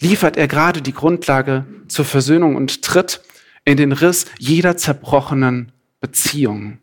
liefert 0.00 0.36
er 0.36 0.48
gerade 0.48 0.80
die 0.80 0.94
Grundlage 0.94 1.66
zur 1.88 2.04
Versöhnung 2.04 2.56
und 2.56 2.82
tritt 2.82 3.20
in 3.64 3.76
den 3.76 3.92
Riss 3.92 4.26
jeder 4.38 4.76
zerbrochenen 4.76 5.72
Beziehung. 6.00 6.78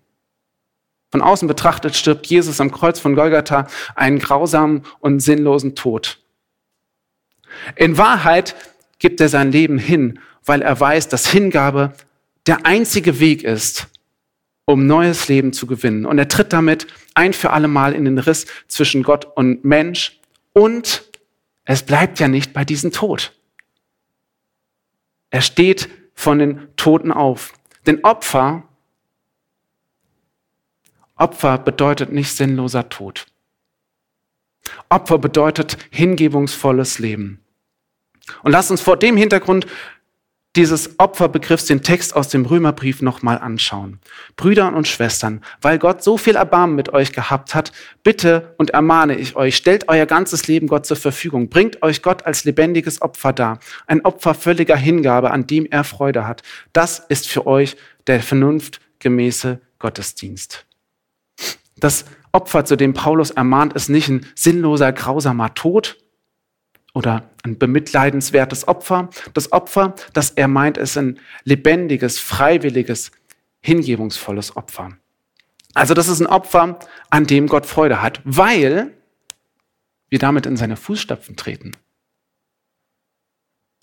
Von 1.12 1.22
außen 1.22 1.48
betrachtet 1.48 1.96
stirbt 1.96 2.28
Jesus 2.28 2.62
am 2.62 2.72
Kreuz 2.72 3.00
von 3.00 3.16
Golgatha 3.16 3.68
einen 3.96 4.20
grausamen 4.20 4.84
und 5.00 5.20
sinnlosen 5.20 5.76
Tod. 5.76 6.20
In 7.76 7.98
Wahrheit 7.98 8.56
gibt 9.00 9.22
er 9.22 9.30
sein 9.30 9.52
Leben 9.52 9.78
hin, 9.78 10.20
weil 10.46 10.62
er 10.62 10.80
weiß, 10.80 11.10
dass 11.10 11.28
Hingabe 11.28 11.94
der 12.48 12.66
einzige 12.66 13.20
Weg 13.20 13.44
ist, 13.44 13.88
um 14.66 14.88
neues 14.88 15.28
Leben 15.28 15.54
zu 15.54 15.68
gewinnen. 15.68 16.06
Und 16.06 16.18
er 16.18 16.28
tritt 16.28 16.54
damit 16.54 16.88
ein 17.14 17.34
für 17.34 17.52
alle 17.52 17.68
Mal 17.68 17.94
in 17.94 18.06
den 18.06 18.18
Riss 18.18 18.46
zwischen 18.68 19.04
Gott 19.04 19.26
und 19.36 19.66
Mensch. 19.66 20.20
Und 20.54 21.04
es 21.66 21.84
bleibt 21.84 22.20
ja 22.20 22.28
nicht 22.28 22.54
bei 22.54 22.66
diesem 22.66 22.92
Tod. 22.92 23.34
Er 25.30 25.42
steht 25.42 25.90
von 26.14 26.40
den 26.40 26.68
Toten 26.76 27.12
auf. 27.12 27.54
Denn 27.86 28.04
Opfer, 28.04 28.64
Opfer 31.16 31.58
bedeutet 31.58 32.12
nicht 32.12 32.36
sinnloser 32.36 32.90
Tod. 32.90 33.28
Opfer 34.90 35.18
bedeutet 35.18 35.78
hingebungsvolles 35.90 37.00
Leben. 37.00 37.40
Und 38.44 38.52
lasst 38.52 38.72
uns 38.72 38.82
vor 38.82 38.98
dem 38.98 39.18
Hintergrund 39.18 39.66
dieses 40.58 41.00
Opferbegriffs 41.00 41.66
den 41.66 41.82
Text 41.82 42.14
aus 42.14 42.28
dem 42.28 42.46
Römerbrief 42.46 43.02
nochmal 43.02 43.38
anschauen. 43.38 44.00
Brüder 44.36 44.74
und 44.76 44.88
Schwestern, 44.88 45.42
weil 45.62 45.80
Gott 45.80 46.04
so 46.04 46.18
viel 46.18 46.36
Erbarmen 46.36 46.76
mit 46.76 46.92
euch 46.94 47.14
gehabt 47.14 47.56
hat, 47.56 47.72
bitte 48.04 48.54
und 48.58 48.72
ermahne 48.72 49.16
ich 49.16 49.38
euch, 49.38 49.56
stellt 49.56 49.88
euer 49.88 50.06
ganzes 50.06 50.48
Leben 50.48 50.68
Gott 50.68 50.86
zur 50.86 50.98
Verfügung, 50.98 51.48
bringt 51.48 51.82
euch 51.84 52.02
Gott 52.02 52.26
als 52.26 52.44
lebendiges 52.44 53.02
Opfer 53.02 53.32
dar, 53.32 53.60
ein 53.88 54.04
Opfer 54.04 54.34
völliger 54.34 54.76
Hingabe, 54.76 55.32
an 55.32 55.48
dem 55.48 55.66
er 55.66 55.86
Freude 55.86 56.28
hat. 56.28 56.44
Das 56.74 57.00
ist 57.00 57.30
für 57.30 57.48
euch 57.48 57.78
der 58.08 58.22
vernunftgemäße 58.22 59.62
Gottesdienst. 59.80 60.66
Das 61.78 62.06
Opfer, 62.32 62.66
zu 62.66 62.76
dem 62.76 62.94
Paulus 62.94 63.32
ermahnt, 63.32 63.74
ist 63.74 63.90
nicht 63.90 64.10
ein 64.10 64.26
sinnloser, 64.36 64.94
grausamer 64.94 65.54
Tod, 65.54 65.98
oder 66.94 67.30
ein 67.44 67.58
bemitleidenswertes 67.58 68.68
Opfer. 68.68 69.10
Das 69.34 69.52
Opfer, 69.52 69.96
das 70.14 70.32
er 70.32 70.48
meint, 70.48 70.78
ist 70.78 70.98
ein 70.98 71.20
lebendiges, 71.44 72.20
freiwilliges, 72.20 73.12
hingebungsvolles 73.62 74.56
Opfer. 74.58 74.90
Also 75.74 75.94
das 75.94 76.10
ist 76.10 76.20
ein 76.20 76.28
Opfer, 76.28 76.80
an 77.10 77.26
dem 77.26 77.48
Gott 77.48 77.66
Freude 77.66 78.02
hat, 78.02 78.22
weil 78.26 78.94
wir 80.10 80.20
damit 80.20 80.46
in 80.46 80.58
seine 80.58 80.76
Fußstapfen 80.76 81.38
treten. 81.38 81.72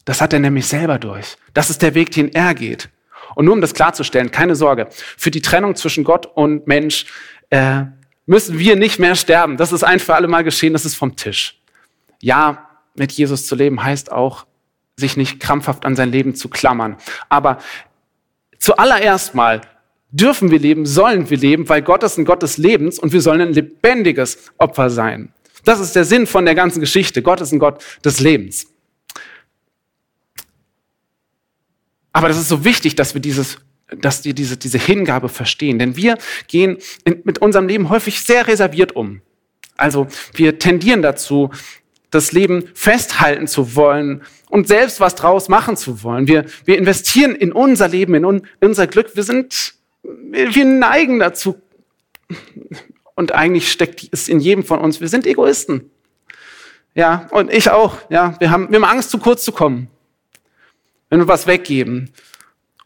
Das 0.04 0.20
hat 0.20 0.32
er 0.32 0.40
nämlich 0.40 0.66
selber 0.66 0.98
durch. 0.98 1.36
Das 1.54 1.70
ist 1.70 1.80
der 1.80 1.94
Weg, 1.94 2.10
den 2.10 2.34
er 2.34 2.54
geht. 2.54 2.90
Und 3.34 3.46
nur 3.46 3.54
um 3.54 3.60
das 3.60 3.74
klarzustellen, 3.74 4.30
keine 4.30 4.54
Sorge, 4.54 4.88
für 4.90 5.30
die 5.30 5.42
Trennung 5.42 5.76
zwischen 5.76 6.04
Gott 6.04 6.26
und 6.26 6.66
Mensch 6.66 7.06
äh, 7.50 7.84
müssen 8.28 8.58
wir 8.58 8.76
nicht 8.76 8.98
mehr 8.98 9.16
sterben. 9.16 9.56
Das 9.56 9.72
ist 9.72 9.82
ein 9.82 9.98
für 9.98 10.14
alle 10.14 10.28
Mal 10.28 10.44
geschehen, 10.44 10.74
das 10.74 10.84
ist 10.84 10.94
vom 10.94 11.16
Tisch. 11.16 11.58
Ja, 12.20 12.68
mit 12.94 13.10
Jesus 13.12 13.46
zu 13.46 13.54
leben 13.54 13.82
heißt 13.82 14.12
auch, 14.12 14.46
sich 14.96 15.16
nicht 15.16 15.40
krampfhaft 15.40 15.86
an 15.86 15.96
sein 15.96 16.12
Leben 16.12 16.34
zu 16.34 16.48
klammern. 16.48 16.96
Aber 17.30 17.58
zuallererst 18.58 19.34
mal 19.34 19.62
dürfen 20.10 20.50
wir 20.50 20.58
leben, 20.58 20.84
sollen 20.84 21.30
wir 21.30 21.38
leben, 21.38 21.68
weil 21.68 21.80
Gott 21.80 22.02
ist 22.02 22.18
ein 22.18 22.26
Gott 22.26 22.42
des 22.42 22.58
Lebens 22.58 22.98
und 22.98 23.12
wir 23.12 23.22
sollen 23.22 23.40
ein 23.40 23.52
lebendiges 23.52 24.50
Opfer 24.58 24.90
sein. 24.90 25.32
Das 25.64 25.80
ist 25.80 25.96
der 25.96 26.04
Sinn 26.04 26.26
von 26.26 26.44
der 26.44 26.54
ganzen 26.54 26.80
Geschichte. 26.80 27.22
Gott 27.22 27.40
ist 27.40 27.52
ein 27.52 27.58
Gott 27.58 27.82
des 28.04 28.20
Lebens. 28.20 28.66
Aber 32.12 32.28
das 32.28 32.38
ist 32.38 32.48
so 32.48 32.64
wichtig, 32.64 32.94
dass 32.94 33.14
wir 33.14 33.22
dieses 33.22 33.58
dass 33.96 34.24
wir 34.24 34.34
diese, 34.34 34.56
diese 34.56 34.78
Hingabe 34.78 35.28
verstehen. 35.28 35.78
Denn 35.78 35.96
wir 35.96 36.18
gehen 36.46 36.78
in, 37.04 37.22
mit 37.24 37.38
unserem 37.38 37.68
Leben 37.68 37.88
häufig 37.88 38.20
sehr 38.20 38.46
reserviert 38.46 38.94
um. 38.94 39.22
Also 39.76 40.08
wir 40.34 40.58
tendieren 40.58 41.02
dazu, 41.02 41.50
das 42.10 42.32
Leben 42.32 42.68
festhalten 42.74 43.46
zu 43.46 43.76
wollen 43.76 44.22
und 44.48 44.66
selbst 44.66 45.00
was 45.00 45.14
draus 45.14 45.48
machen 45.48 45.76
zu 45.76 46.02
wollen. 46.02 46.26
Wir, 46.26 46.46
wir 46.64 46.78
investieren 46.78 47.34
in 47.34 47.52
unser 47.52 47.88
Leben, 47.88 48.14
in, 48.14 48.24
un, 48.24 48.42
unser 48.60 48.86
Glück. 48.86 49.14
Wir 49.14 49.22
sind, 49.22 49.74
wir 50.02 50.64
neigen 50.64 51.18
dazu. 51.18 51.60
Und 53.14 53.32
eigentlich 53.32 53.70
steckt 53.70 54.08
es 54.10 54.28
in 54.28 54.40
jedem 54.40 54.64
von 54.64 54.78
uns. 54.78 55.00
Wir 55.00 55.08
sind 55.08 55.26
Egoisten. 55.26 55.90
Ja, 56.94 57.28
und 57.30 57.52
ich 57.52 57.70
auch. 57.70 57.96
Ja, 58.10 58.34
wir 58.38 58.50
haben, 58.50 58.70
wir 58.70 58.76
haben 58.76 58.84
Angst, 58.84 59.10
zu 59.10 59.18
kurz 59.18 59.44
zu 59.44 59.52
kommen. 59.52 59.88
Wenn 61.10 61.20
wir 61.20 61.28
was 61.28 61.46
weggeben. 61.46 62.10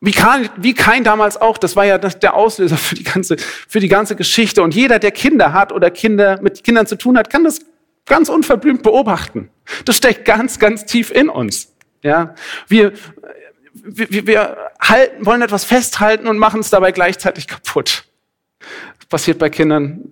Wie 0.05 0.11
kein, 0.11 0.51
wie 0.57 0.75
kein 0.75 1.05
damals 1.05 1.41
auch, 1.41 1.57
das 1.57 1.77
war 1.77 1.85
ja 1.85 1.97
der 1.97 2.35
Auslöser 2.35 2.77
für 2.77 2.97
die 2.97 3.05
ganze, 3.05 3.37
für 3.39 3.79
die 3.79 3.87
ganze 3.87 4.17
Geschichte. 4.17 4.61
Und 4.61 4.75
jeder, 4.75 4.99
der 4.99 5.13
Kinder 5.13 5.53
hat 5.53 5.71
oder 5.71 5.93
Kinder 5.93 6.43
mit 6.43 6.65
Kindern 6.65 6.89
zu 6.89 6.97
tun 6.97 7.17
hat, 7.17 7.31
kann 7.31 7.45
das 7.45 7.61
ganz 8.05 8.29
unverblümt 8.29 8.83
beobachten. 8.83 9.49
Das 9.85 9.97
steckt 9.99 10.25
ganz, 10.25 10.59
ganz 10.59 10.87
tief 10.87 11.13
in 11.13 11.29
uns. 11.29 11.73
Ja, 12.03 12.35
wir, 12.67 12.95
wir, 13.75 14.27
wir 14.27 14.57
halten, 14.81 15.25
wollen 15.25 15.41
etwas 15.41 15.65
festhalten 15.65 16.27
und 16.27 16.37
machen 16.37 16.59
es 16.59 16.71
dabei 16.71 16.91
gleichzeitig 16.91 17.47
kaputt. 17.47 18.03
Das 18.99 19.07
passiert 19.09 19.39
bei 19.39 19.51
Kindern 19.51 20.11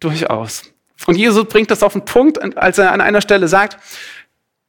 durchaus. 0.00 0.64
Und 1.06 1.16
Jesus 1.16 1.46
bringt 1.46 1.70
das 1.70 1.82
auf 1.82 1.94
den 1.94 2.04
Punkt, 2.04 2.58
als 2.58 2.76
er 2.76 2.92
an 2.92 3.00
einer 3.00 3.22
Stelle 3.22 3.48
sagt, 3.48 3.78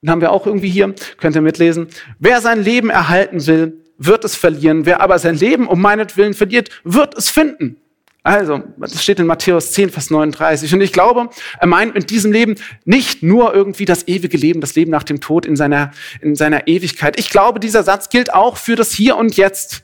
den 0.04 0.10
haben 0.10 0.22
wir 0.22 0.32
auch 0.32 0.46
irgendwie 0.46 0.70
hier, 0.70 0.94
könnt 1.18 1.36
ihr 1.36 1.42
mitlesen, 1.42 1.88
wer 2.20 2.42
sein 2.42 2.62
Leben 2.62 2.90
erhalten 2.90 3.48
will, 3.48 3.82
wird 3.98 4.26
es 4.26 4.36
verlieren, 4.36 4.86
wer 4.86 5.00
aber 5.00 5.18
sein 5.18 5.36
Leben 5.36 5.66
um 5.66 5.82
meinetwillen 5.82 6.34
verliert, 6.34 6.70
wird 6.84 7.18
es 7.18 7.30
finden. 7.30 7.78
Also, 8.22 8.64
das 8.78 9.02
steht 9.02 9.20
in 9.20 9.26
Matthäus 9.26 9.72
10, 9.72 9.90
Vers 9.90 10.10
39. 10.10 10.74
Und 10.74 10.82
ich 10.82 10.92
glaube, 10.94 11.30
er 11.60 11.68
meint 11.68 11.94
mit 11.94 12.10
diesem 12.10 12.32
Leben 12.32 12.56
nicht 12.84 13.24
nur 13.24 13.54
irgendwie 13.54 13.86
das 13.86 14.08
ewige 14.08 14.38
Leben, 14.38 14.62
das 14.62 14.76
Leben 14.76 14.92
nach 14.92 15.04
dem 15.04 15.22
Tod 15.22 15.46
in 15.46 15.56
seiner, 15.56 15.92
in 16.22 16.36
seiner 16.36 16.68
Ewigkeit. 16.68 17.18
Ich 17.20 17.30
glaube, 17.30 17.60
dieser 17.60 17.84
Satz 17.84 18.10
gilt 18.10 18.34
auch 18.34 18.58
für 18.58 18.76
das 18.76 18.94
Hier 18.94 19.18
und 19.18 19.36
Jetzt. 19.36 19.84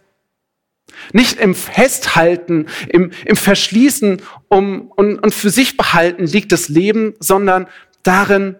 Nicht 1.13 1.39
im 1.39 1.55
Festhalten, 1.55 2.67
im, 2.89 3.12
im 3.25 3.36
Verschließen 3.36 4.21
um, 4.49 4.91
und, 4.95 5.19
und 5.19 5.34
für 5.34 5.49
sich 5.49 5.77
behalten 5.77 6.25
liegt 6.25 6.51
das 6.51 6.67
Leben, 6.67 7.15
sondern 7.19 7.67
darin, 8.03 8.55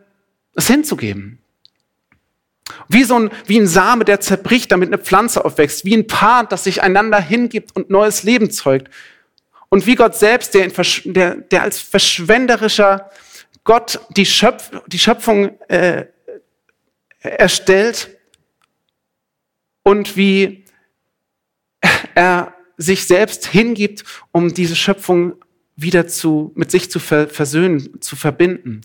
es 0.56 0.68
hinzugeben. 0.68 1.40
Wie 2.88 3.04
so 3.04 3.18
ein, 3.18 3.32
wie 3.46 3.60
ein 3.60 3.68
Same, 3.68 4.06
der 4.06 4.20
zerbricht, 4.20 4.72
damit 4.72 4.90
eine 4.90 4.98
Pflanze 4.98 5.44
aufwächst. 5.46 5.86
Wie 5.86 5.96
ein 5.96 6.08
Paar, 6.08 6.46
das 6.46 6.64
sich 6.64 6.82
einander 6.82 7.20
hingibt 7.20 7.76
und 7.76 7.90
neues 7.90 8.24
Leben 8.24 8.52
zeugt. 8.52 8.90
Und 9.70 9.86
wie 9.86 9.96
Gott 9.96 10.16
selbst, 10.16 10.54
der, 10.54 10.72
der, 11.06 11.36
der 11.36 11.64
als 11.64 11.80
verschwenderischer 11.80 13.10
Gott 13.64 14.00
die, 14.16 14.26
Schöpf, 14.26 14.72
die 14.88 15.00
Schöpfung 15.00 15.60
äh, 15.70 16.06
erstellt 17.20 18.10
und 19.84 20.18
wie 20.18 20.66
er 22.16 22.54
sich 22.78 23.06
selbst 23.06 23.46
hingibt, 23.48 24.04
um 24.32 24.54
diese 24.54 24.76
Schöpfung 24.76 25.36
wieder 25.76 26.08
zu, 26.08 26.52
mit 26.56 26.72
sich 26.72 26.90
zu 26.90 27.00
versöhnen, 27.00 28.02
zu 28.02 28.16
verbinden. 28.16 28.82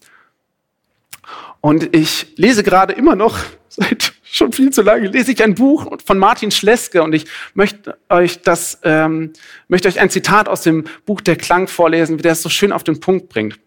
Und 1.65 1.97
ich 1.97 2.27
lese 2.37 2.63
gerade 2.63 2.93
immer 2.93 3.17
noch, 3.17 3.39
seit 3.71 4.13
schon 4.23 4.53
viel 4.53 4.69
zu 4.69 4.83
lange, 4.83 5.09
lese 5.09 5.33
ich 5.33 5.43
ein 5.43 5.55
Buch 5.55 5.97
von 6.05 6.19
Martin 6.19 6.51
Schleske 6.51 7.03
und 7.03 7.15
ich 7.15 7.25
möchte 7.55 7.97
euch 8.11 8.43
das, 8.43 8.81
ähm, 8.83 9.33
möchte 9.69 9.89
euch 9.89 9.99
ein 9.99 10.11
Zitat 10.11 10.47
aus 10.47 10.61
dem 10.61 10.85
Buch 11.07 11.23
Der 11.23 11.37
Klang 11.37 11.67
vorlesen, 11.67 12.19
wie 12.19 12.23
der 12.23 12.33
es 12.33 12.43
so 12.43 12.51
schön 12.51 12.71
auf 12.71 12.85
den 12.85 13.01
Punkt 13.01 13.31
bringt. 13.31 13.59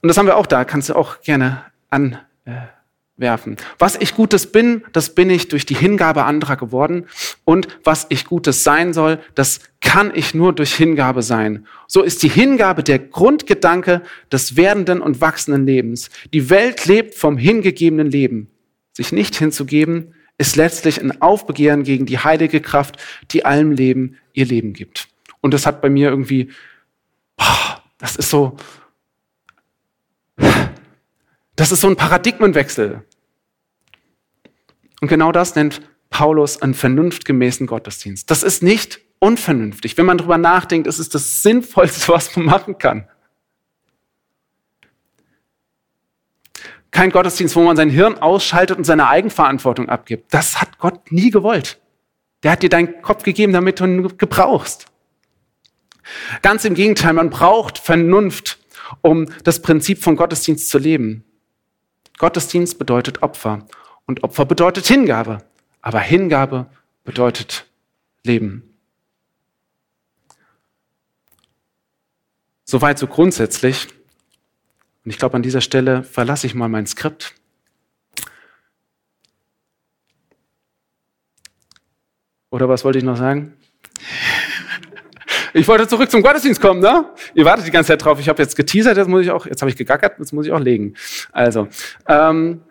Und 0.00 0.08
das 0.08 0.16
haben 0.16 0.24
wir 0.24 0.38
auch 0.38 0.46
da, 0.46 0.64
kannst 0.64 0.88
du 0.88 0.94
auch 0.96 1.20
gerne 1.20 1.66
an, 1.90 2.18
äh, 2.46 2.52
werfen. 3.16 3.56
Was 3.78 3.96
ich 3.96 4.14
Gutes 4.14 4.50
bin, 4.50 4.82
das 4.92 5.14
bin 5.14 5.30
ich 5.30 5.48
durch 5.48 5.66
die 5.66 5.76
Hingabe 5.76 6.24
anderer 6.24 6.56
geworden. 6.56 7.06
Und 7.44 7.68
was 7.84 8.06
ich 8.08 8.24
Gutes 8.24 8.64
sein 8.64 8.92
soll, 8.92 9.20
das 9.34 9.60
kann 9.80 10.12
ich 10.14 10.34
nur 10.34 10.52
durch 10.52 10.74
Hingabe 10.74 11.22
sein. 11.22 11.66
So 11.86 12.02
ist 12.02 12.22
die 12.22 12.28
Hingabe 12.28 12.82
der 12.82 12.98
Grundgedanke 12.98 14.02
des 14.32 14.56
werdenden 14.56 15.00
und 15.00 15.20
wachsenden 15.20 15.66
Lebens. 15.66 16.10
Die 16.32 16.50
Welt 16.50 16.86
lebt 16.86 17.14
vom 17.14 17.36
hingegebenen 17.36 18.10
Leben. 18.10 18.50
Sich 18.92 19.12
nicht 19.12 19.36
hinzugeben, 19.36 20.14
ist 20.36 20.56
letztlich 20.56 21.00
ein 21.00 21.22
Aufbegehren 21.22 21.84
gegen 21.84 22.06
die 22.06 22.18
heilige 22.18 22.60
Kraft, 22.60 22.96
die 23.30 23.44
allem 23.44 23.70
Leben 23.70 24.16
ihr 24.32 24.46
Leben 24.46 24.72
gibt. 24.72 25.08
Und 25.40 25.54
das 25.54 25.66
hat 25.66 25.80
bei 25.80 25.90
mir 25.90 26.08
irgendwie, 26.08 26.50
boah, 27.36 27.82
das 27.98 28.16
ist 28.16 28.30
so, 28.30 28.56
das 31.56 31.72
ist 31.72 31.80
so 31.80 31.88
ein 31.88 31.96
Paradigmenwechsel. 31.96 33.04
Und 35.00 35.08
genau 35.08 35.32
das 35.32 35.54
nennt 35.54 35.82
Paulus 36.10 36.62
einen 36.62 36.74
vernunftgemäßen 36.74 37.66
Gottesdienst. 37.66 38.30
Das 38.30 38.42
ist 38.42 38.62
nicht 38.62 39.00
unvernünftig. 39.18 39.96
Wenn 39.96 40.06
man 40.06 40.18
darüber 40.18 40.38
nachdenkt, 40.38 40.86
ist 40.86 40.98
es 40.98 41.08
das 41.08 41.42
Sinnvollste, 41.42 42.08
was 42.12 42.36
man 42.36 42.46
machen 42.46 42.78
kann. 42.78 43.08
Kein 46.90 47.10
Gottesdienst, 47.10 47.56
wo 47.56 47.62
man 47.62 47.76
sein 47.76 47.90
Hirn 47.90 48.18
ausschaltet 48.18 48.78
und 48.78 48.84
seine 48.84 49.08
Eigenverantwortung 49.08 49.88
abgibt. 49.88 50.32
Das 50.32 50.60
hat 50.60 50.78
Gott 50.78 51.10
nie 51.10 51.30
gewollt. 51.30 51.80
Der 52.44 52.52
hat 52.52 52.62
dir 52.62 52.68
deinen 52.68 53.02
Kopf 53.02 53.24
gegeben, 53.24 53.52
damit 53.52 53.80
du 53.80 53.84
ihn 53.84 54.16
gebrauchst. 54.16 54.86
Ganz 56.42 56.64
im 56.64 56.74
Gegenteil, 56.74 57.14
man 57.14 57.30
braucht 57.30 57.78
Vernunft, 57.78 58.58
um 59.02 59.26
das 59.42 59.60
Prinzip 59.62 60.02
von 60.02 60.14
Gottesdienst 60.14 60.68
zu 60.68 60.78
leben. 60.78 61.24
Gottesdienst 62.18 62.78
bedeutet 62.78 63.22
Opfer 63.22 63.66
und 64.06 64.22
Opfer 64.22 64.44
bedeutet 64.44 64.86
Hingabe, 64.86 65.38
aber 65.82 66.00
Hingabe 66.00 66.66
bedeutet 67.04 67.66
Leben. 68.22 68.74
Soweit 72.64 72.98
so 72.98 73.06
grundsätzlich. 73.06 73.88
Und 75.04 75.10
ich 75.10 75.18
glaube, 75.18 75.36
an 75.36 75.42
dieser 75.42 75.60
Stelle 75.60 76.02
verlasse 76.02 76.46
ich 76.46 76.54
mal 76.54 76.68
mein 76.68 76.86
Skript. 76.86 77.34
Oder 82.50 82.68
was 82.68 82.84
wollte 82.84 82.98
ich 82.98 83.04
noch 83.04 83.16
sagen? 83.16 83.56
Ich 85.56 85.68
wollte 85.68 85.86
zurück 85.86 86.10
zum 86.10 86.20
Gottesdienst 86.20 86.60
kommen, 86.60 86.80
ne? 86.80 87.04
Ihr 87.32 87.44
wartet 87.44 87.64
die 87.64 87.70
ganze 87.70 87.88
Zeit 87.88 88.04
drauf. 88.04 88.18
Ich 88.18 88.28
habe 88.28 88.42
jetzt 88.42 88.56
geteasert, 88.56 88.96
jetzt 88.96 89.06
muss 89.06 89.22
ich 89.22 89.30
auch, 89.30 89.46
jetzt 89.46 89.62
habe 89.62 89.70
ich 89.70 89.76
gegackert, 89.76 90.18
jetzt 90.18 90.32
muss 90.32 90.46
ich 90.46 90.52
auch 90.52 90.58
legen. 90.58 90.94
Also, 91.30 91.68
ähm, 92.08 92.62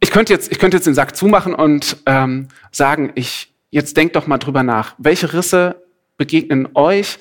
ich 0.00 0.10
könnte 0.10 0.32
jetzt, 0.32 0.50
ich 0.50 0.58
könnte 0.58 0.76
jetzt 0.76 0.86
den 0.88 0.94
Sack 0.94 1.14
zumachen 1.14 1.54
und 1.54 1.98
ähm, 2.06 2.48
sagen, 2.72 3.12
ich 3.14 3.54
jetzt 3.70 3.96
denkt 3.96 4.16
doch 4.16 4.26
mal 4.26 4.38
drüber 4.38 4.64
nach, 4.64 4.96
welche 4.98 5.32
Risse 5.32 5.80
begegnen 6.16 6.70
euch, 6.74 7.18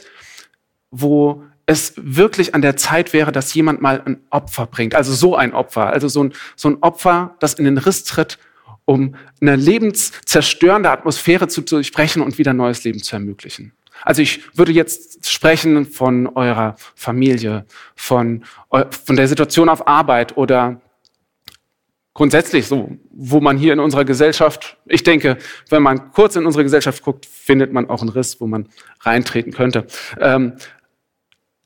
wo 0.89 1.43
es 1.67 1.93
wirklich 1.95 2.55
an 2.55 2.63
der 2.63 2.75
Zeit 2.75 3.13
wäre, 3.13 3.31
dass 3.31 3.53
jemand 3.53 3.83
mal 3.83 4.01
ein 4.03 4.17
Opfer 4.31 4.65
bringt, 4.65 4.95
also 4.95 5.13
so 5.13 5.35
ein 5.35 5.53
Opfer, 5.53 5.85
also 5.93 6.07
so 6.07 6.23
ein, 6.23 6.33
so 6.55 6.69
ein 6.69 6.77
Opfer, 6.81 7.35
das 7.39 7.53
in 7.53 7.65
den 7.65 7.77
Riss 7.77 8.03
tritt 8.03 8.39
um 8.89 9.13
eine 9.39 9.55
lebenszerstörende 9.55 10.89
Atmosphäre 10.89 11.47
zu 11.47 11.61
durchbrechen 11.61 12.23
und 12.23 12.39
wieder 12.39 12.53
neues 12.53 12.83
Leben 12.83 13.03
zu 13.03 13.15
ermöglichen. 13.15 13.73
Also 14.01 14.23
ich 14.23 14.41
würde 14.57 14.71
jetzt 14.71 15.29
sprechen 15.29 15.85
von 15.85 16.25
eurer 16.25 16.75
Familie, 16.95 17.67
von, 17.95 18.45
von 18.71 19.15
der 19.15 19.27
Situation 19.27 19.69
auf 19.69 19.87
Arbeit 19.87 20.37
oder 20.37 20.81
grundsätzlich 22.15 22.65
so, 22.65 22.97
wo 23.11 23.39
man 23.39 23.59
hier 23.59 23.73
in 23.73 23.79
unserer 23.79 24.05
Gesellschaft, 24.05 24.77
ich 24.87 25.03
denke, 25.03 25.37
wenn 25.69 25.83
man 25.83 26.11
kurz 26.11 26.35
in 26.35 26.47
unsere 26.47 26.63
Gesellschaft 26.63 27.03
guckt, 27.03 27.27
findet 27.27 27.71
man 27.71 27.91
auch 27.91 28.01
einen 28.01 28.09
Riss, 28.09 28.41
wo 28.41 28.47
man 28.47 28.69
reintreten 29.01 29.53
könnte. 29.53 29.85
Ähm, 30.19 30.53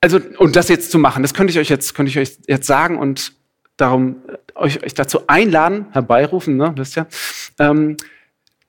also, 0.02 0.20
und 0.40 0.58
das 0.58 0.68
jetzt 0.68 0.92
zu 0.92 1.00
machen, 1.00 1.24
das 1.24 1.34
könnte 1.34 1.52
ich 1.52 1.60
euch 1.60 1.70
jetzt, 1.70 1.96
könnte 1.96 2.10
ich 2.10 2.20
euch 2.20 2.38
jetzt 2.50 2.68
sagen 2.68 3.00
und 3.00 3.32
darum 3.78 4.22
euch, 4.56 4.84
euch 4.84 4.94
dazu 4.94 5.28
einladen, 5.28 5.88
herbeirufen, 5.92 6.58
ne, 6.58 6.74
wisst 6.76 6.98
ihr, 6.98 7.08
ähm, 7.60 7.98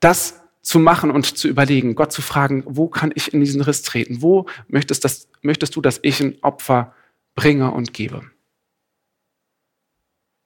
das 0.01 0.40
zu 0.62 0.79
machen 0.79 1.11
und 1.11 1.37
zu 1.37 1.47
überlegen, 1.47 1.95
Gott 1.95 2.12
zu 2.12 2.23
fragen, 2.23 2.64
wo 2.67 2.88
kann 2.88 3.12
ich 3.14 3.35
in 3.35 3.40
diesen 3.40 3.61
Riss 3.61 3.83
treten? 3.83 4.23
Wo 4.23 4.47
möchtest, 4.69 5.05
das, 5.05 5.29
möchtest 5.43 5.77
du, 5.77 5.83
dass 5.83 6.01
ich 6.03 6.21
ein 6.21 6.37
Opfer 6.43 6.95
bringe 7.35 7.71
und 7.71 7.93
gebe? 7.93 8.23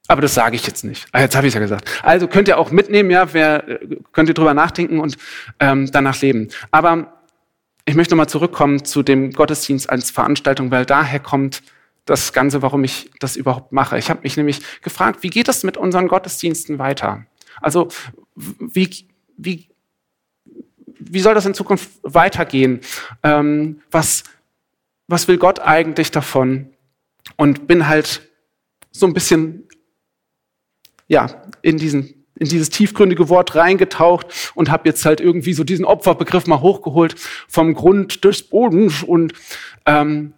Aber 0.09 0.23
das 0.23 0.35
sage 0.35 0.57
ich 0.57 0.66
jetzt 0.66 0.85
nicht. 0.85 1.07
Ah, 1.12 1.21
jetzt 1.21 1.37
habe 1.37 1.47
ich 1.47 1.53
es 1.53 1.55
ja 1.55 1.61
gesagt. 1.61 1.88
Also 2.03 2.27
könnt 2.27 2.49
ihr 2.49 2.59
auch 2.59 2.71
mitnehmen, 2.71 3.11
ja, 3.11 3.33
wer, 3.33 3.79
könnt 4.12 4.29
ihr 4.29 4.35
drüber 4.35 4.55
nachdenken 4.55 4.99
und 4.99 5.16
ähm, 5.61 5.90
danach 5.92 6.21
leben. 6.21 6.49
Aber 6.71 7.23
ich 7.85 7.94
möchte 7.94 8.14
nochmal 8.14 8.29
zurückkommen 8.29 8.85
zu 8.85 9.03
dem 9.03 9.33
Gottesdienst 9.33 9.88
als 9.88 10.11
Veranstaltung, 10.11 10.71
weil 10.71 10.85
daher 10.85 11.21
kommt 11.21 11.62
das 12.09 12.33
Ganze, 12.33 12.62
warum 12.62 12.85
ich 12.85 13.11
das 13.21 13.37
überhaupt 13.37 13.73
mache. 13.73 13.99
Ich 13.99 14.09
habe 14.09 14.21
mich 14.23 14.37
nämlich 14.37 14.61
gefragt, 14.81 15.23
wie 15.23 15.31
geht 15.31 15.49
es 15.49 15.62
mit 15.62 15.77
unseren 15.77 16.09
Gottesdiensten 16.09 16.79
weiter? 16.79 17.27
Also 17.61 17.88
wie, 18.35 19.09
wie, 19.37 19.68
wie 20.85 21.21
soll 21.21 21.35
das 21.35 21.47
in 21.47 21.55
Zukunft 21.55 21.90
weitergehen? 22.03 22.81
Ähm, 23.23 23.83
was, 23.90 24.25
was 25.07 25.29
will 25.29 25.38
Gott 25.38 25.61
eigentlich 25.61 26.11
davon? 26.11 26.71
Und 27.37 27.66
bin 27.66 27.88
halt 27.88 28.23
so 28.90 29.07
ein 29.07 29.12
bisschen 29.12 29.68
ja, 31.09 31.42
in, 31.62 31.77
diesen, 31.77 32.27
in 32.37 32.49
dieses 32.49 32.71
tiefgründige 32.71 33.29
Wort 33.29 33.55
reingetaucht 33.55 34.53
und 34.55 34.71
habe 34.71 34.88
jetzt 34.88 35.05
halt 35.05 35.21
irgendwie 35.21 35.53
so 35.53 35.64
diesen 35.64 35.85
Opferbegriff 35.85 36.47
mal 36.47 36.61
hochgeholt 36.61 37.16
vom 37.49 37.75
Grund 37.75 38.25
des 38.25 38.42
Bodens 38.42 39.03
und 39.03 39.33
ähm, 39.87 40.33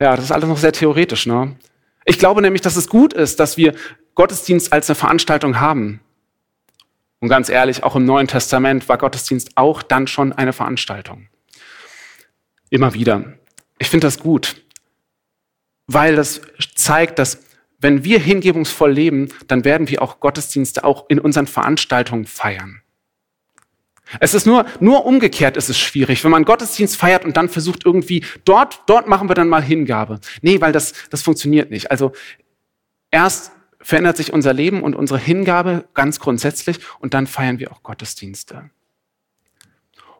ja, 0.00 0.16
das 0.16 0.26
ist 0.26 0.32
alles 0.32 0.48
noch 0.48 0.56
sehr 0.56 0.72
theoretisch. 0.72 1.26
Ne? 1.26 1.56
Ich 2.04 2.18
glaube 2.18 2.42
nämlich, 2.42 2.62
dass 2.62 2.76
es 2.76 2.88
gut 2.88 3.12
ist, 3.12 3.38
dass 3.38 3.56
wir 3.56 3.74
Gottesdienst 4.14 4.72
als 4.72 4.88
eine 4.88 4.96
Veranstaltung 4.96 5.60
haben. 5.60 6.00
Und 7.20 7.28
ganz 7.28 7.50
ehrlich, 7.50 7.84
auch 7.84 7.96
im 7.96 8.06
Neuen 8.06 8.26
Testament 8.26 8.88
war 8.88 8.96
Gottesdienst 8.96 9.56
auch 9.56 9.82
dann 9.82 10.06
schon 10.06 10.32
eine 10.32 10.54
Veranstaltung. 10.54 11.28
Immer 12.70 12.94
wieder. 12.94 13.34
Ich 13.78 13.90
finde 13.90 14.06
das 14.06 14.18
gut, 14.18 14.62
weil 15.86 16.16
das 16.16 16.40
zeigt, 16.74 17.18
dass 17.18 17.42
wenn 17.78 18.04
wir 18.04 18.18
hingebungsvoll 18.18 18.92
leben, 18.92 19.28
dann 19.48 19.64
werden 19.64 19.88
wir 19.88 20.02
auch 20.02 20.20
Gottesdienste 20.20 20.84
auch 20.84 21.06
in 21.08 21.18
unseren 21.18 21.46
Veranstaltungen 21.46 22.26
feiern. 22.26 22.82
Es 24.18 24.34
ist 24.34 24.46
nur, 24.46 24.66
nur 24.80 25.06
umgekehrt 25.06 25.56
ist 25.56 25.68
es 25.68 25.78
schwierig, 25.78 26.24
wenn 26.24 26.30
man 26.30 26.44
Gottesdienst 26.44 26.96
feiert 26.96 27.24
und 27.24 27.36
dann 27.36 27.48
versucht 27.48 27.84
irgendwie, 27.84 28.24
dort, 28.44 28.82
dort 28.86 29.06
machen 29.06 29.28
wir 29.28 29.34
dann 29.34 29.48
mal 29.48 29.62
Hingabe. 29.62 30.20
Nee, 30.42 30.60
weil 30.60 30.72
das, 30.72 30.94
das 31.10 31.22
funktioniert 31.22 31.70
nicht. 31.70 31.90
Also 31.90 32.12
erst 33.10 33.52
verändert 33.80 34.16
sich 34.16 34.32
unser 34.32 34.52
Leben 34.52 34.82
und 34.82 34.94
unsere 34.94 35.18
Hingabe 35.18 35.84
ganz 35.94 36.18
grundsätzlich 36.18 36.78
und 36.98 37.14
dann 37.14 37.26
feiern 37.26 37.58
wir 37.58 37.72
auch 37.72 37.82
Gottesdienste. 37.82 38.70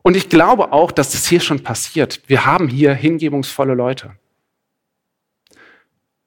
Und 0.03 0.16
ich 0.16 0.29
glaube 0.29 0.72
auch, 0.72 0.92
dass 0.92 1.12
das 1.12 1.26
hier 1.26 1.40
schon 1.40 1.62
passiert. 1.62 2.22
Wir 2.26 2.46
haben 2.46 2.68
hier 2.68 2.94
hingebungsvolle 2.94 3.74
Leute. 3.74 4.12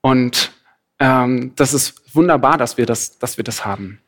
Und 0.02 0.52
ähm, 0.99 1.54
das 1.56 1.73
ist 1.73 2.15
wunderbar, 2.15 2.58
dass 2.58 2.78
wir 2.78 2.86
das, 2.86 3.17
dass 3.17 3.38
wir 3.38 3.43
das 3.43 3.65
haben. 3.65 3.99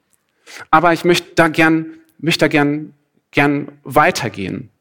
Aber 0.69 0.93
ich 0.93 1.03
möchte 1.03 1.33
da 1.35 1.47
gern, 1.47 1.87
möchte 2.19 2.45
da 2.45 2.47
gern, 2.47 2.93
gern 3.35 3.79
weitergehen. 3.83 4.71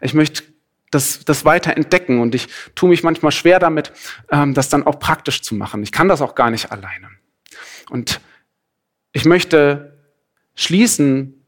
Ich 0.00 0.14
möchte 0.14 0.42
das, 0.90 1.24
das 1.24 1.44
weiter 1.44 1.76
entdecken 1.76 2.20
und 2.20 2.34
ich 2.34 2.48
tue 2.74 2.88
mich 2.88 3.02
manchmal 3.02 3.32
schwer 3.32 3.58
damit, 3.58 3.92
ähm, 4.30 4.54
das 4.54 4.68
dann 4.68 4.86
auch 4.86 4.98
praktisch 4.98 5.42
zu 5.42 5.54
machen. 5.54 5.82
Ich 5.82 5.92
kann 5.92 6.08
das 6.08 6.20
auch 6.22 6.34
gar 6.34 6.50
nicht 6.50 6.72
alleine. 6.72 7.10
Und 7.90 8.20
ich 9.12 9.24
möchte 9.24 9.96
schließen 10.54 11.46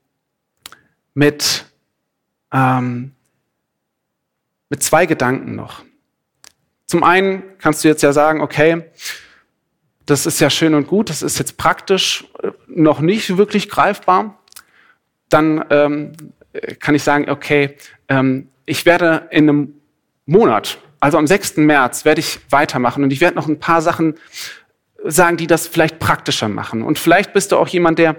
mit, 1.14 1.64
ähm, 2.52 3.12
mit 4.68 4.82
zwei 4.82 5.06
Gedanken 5.06 5.54
noch. 5.54 5.82
Zum 6.86 7.02
einen 7.02 7.42
kannst 7.58 7.84
du 7.84 7.88
jetzt 7.88 8.02
ja 8.02 8.12
sagen, 8.12 8.40
okay, 8.40 8.84
das 10.06 10.24
ist 10.24 10.40
ja 10.40 10.48
schön 10.48 10.74
und 10.74 10.86
gut, 10.86 11.10
das 11.10 11.22
ist 11.22 11.38
jetzt 11.38 11.58
praktisch 11.58 12.24
äh, 12.42 12.50
noch 12.66 13.00
nicht 13.00 13.36
wirklich 13.36 13.68
greifbar. 13.68 14.37
Dann 15.28 15.64
ähm, 15.70 16.12
kann 16.80 16.94
ich 16.94 17.02
sagen, 17.02 17.30
okay, 17.30 17.76
ähm, 18.08 18.48
ich 18.66 18.86
werde 18.86 19.28
in 19.30 19.48
einem 19.48 19.74
Monat, 20.26 20.78
also 21.00 21.18
am 21.18 21.26
6. 21.26 21.58
März, 21.58 22.04
werde 22.04 22.20
ich 22.20 22.40
weitermachen 22.50 23.02
und 23.02 23.12
ich 23.12 23.20
werde 23.20 23.36
noch 23.36 23.48
ein 23.48 23.58
paar 23.58 23.82
Sachen 23.82 24.14
sagen, 25.04 25.36
die 25.36 25.46
das 25.46 25.66
vielleicht 25.66 25.98
praktischer 25.98 26.48
machen. 26.48 26.82
Und 26.82 26.98
vielleicht 26.98 27.32
bist 27.32 27.52
du 27.52 27.56
auch 27.56 27.68
jemand, 27.68 27.98
der 27.98 28.16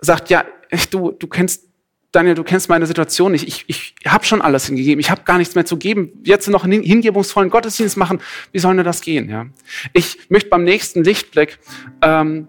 sagt, 0.00 0.30
ja, 0.30 0.44
du, 0.90 1.12
du 1.12 1.26
kennst, 1.26 1.68
Daniel, 2.12 2.34
du 2.34 2.44
kennst 2.44 2.68
meine 2.68 2.86
Situation 2.86 3.32
nicht. 3.32 3.48
Ich, 3.48 3.64
ich 3.66 3.94
habe 4.06 4.24
schon 4.24 4.42
alles 4.42 4.66
hingegeben. 4.66 5.00
Ich 5.00 5.10
habe 5.10 5.22
gar 5.24 5.38
nichts 5.38 5.54
mehr 5.54 5.64
zu 5.64 5.76
geben. 5.76 6.12
Jetzt 6.24 6.48
noch 6.48 6.64
einen 6.64 6.82
hingebungsvollen 6.82 7.50
Gottesdienst 7.50 7.96
machen. 7.96 8.20
Wie 8.52 8.58
soll 8.58 8.76
denn 8.76 8.84
das 8.84 9.00
gehen? 9.00 9.28
Ja? 9.28 9.46
Ich 9.92 10.18
möchte 10.28 10.50
beim 10.50 10.64
nächsten 10.64 11.02
Lichtblick 11.04 11.58
ähm, 12.02 12.48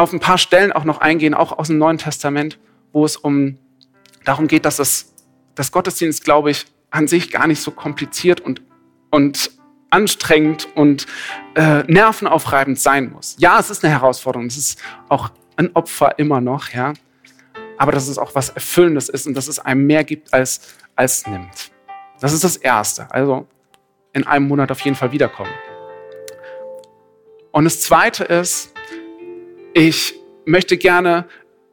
auf 0.00 0.12
ein 0.12 0.20
paar 0.20 0.38
Stellen 0.38 0.72
auch 0.72 0.84
noch 0.84 0.98
eingehen, 0.98 1.34
auch 1.34 1.58
aus 1.58 1.68
dem 1.68 1.78
Neuen 1.78 1.98
Testament, 1.98 2.58
wo 2.92 3.04
es 3.04 3.16
um 3.16 3.58
darum 4.24 4.48
geht, 4.48 4.64
dass 4.64 4.76
das, 4.76 5.14
das 5.54 5.72
Gottesdienst, 5.72 6.24
glaube 6.24 6.50
ich, 6.50 6.66
an 6.90 7.06
sich 7.06 7.30
gar 7.30 7.46
nicht 7.46 7.62
so 7.62 7.70
kompliziert 7.70 8.40
und, 8.40 8.62
und 9.10 9.50
anstrengend 9.90 10.68
und 10.74 11.06
äh, 11.54 11.82
nervenaufreibend 11.84 12.78
sein 12.78 13.12
muss. 13.12 13.36
Ja, 13.38 13.58
es 13.58 13.70
ist 13.70 13.84
eine 13.84 13.92
Herausforderung, 13.92 14.46
es 14.46 14.56
ist 14.56 14.80
auch 15.08 15.30
ein 15.56 15.74
Opfer 15.74 16.18
immer 16.18 16.40
noch, 16.40 16.70
ja. 16.70 16.94
Aber 17.78 17.92
dass 17.92 18.08
es 18.08 18.18
auch 18.18 18.34
was 18.34 18.50
Erfüllendes 18.50 19.08
ist 19.08 19.26
und 19.26 19.34
dass 19.34 19.48
es 19.48 19.58
einem 19.58 19.86
mehr 19.86 20.04
gibt, 20.04 20.32
als, 20.32 20.74
als 20.96 21.26
nimmt. 21.26 21.70
Das 22.20 22.32
ist 22.32 22.44
das 22.44 22.56
Erste. 22.56 23.10
Also 23.10 23.46
in 24.12 24.26
einem 24.26 24.48
Monat 24.48 24.70
auf 24.70 24.80
jeden 24.80 24.96
Fall 24.96 25.12
wiederkommen. 25.12 25.52
Und 27.52 27.64
das 27.64 27.80
Zweite 27.80 28.24
ist, 28.24 28.74
ich 29.74 30.14
möchte 30.44 30.76
gerne 30.76 31.26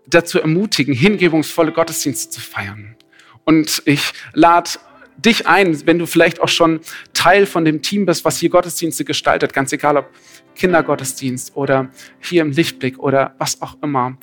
dazu 0.08 0.40
ermutigen, 0.40 0.94
hingebungsvolle 0.94 1.72
Gottesdienste 1.72 2.30
zu 2.30 2.42
feiern. 2.42 2.96
Und 3.44 3.82
ich 3.86 4.14
lade 4.34 4.72
dich 5.18 5.48
ein, 5.48 5.86
wenn 5.86 6.00
du 6.00 6.06
vielleicht 6.06 6.42
auch 6.42 6.50
schon 6.50 6.80
Teil 7.14 7.46
von 7.46 7.66
dem 7.66 7.82
Team 7.82 8.06
bist, 8.06 8.24
was 8.24 8.38
hier 8.38 8.50
Gottesdienste 8.50 9.04
gestaltet, 9.04 9.54
ganz 9.54 9.72
egal 9.72 9.98
ob 9.98 10.10
Kindergottesdienst 10.56 11.56
oder 11.56 11.90
hier 12.20 12.42
im 12.42 12.52
Lichtblick 12.52 13.00
oder 13.00 13.36
was 13.38 13.62
auch 13.62 13.78
immer. 13.82 14.18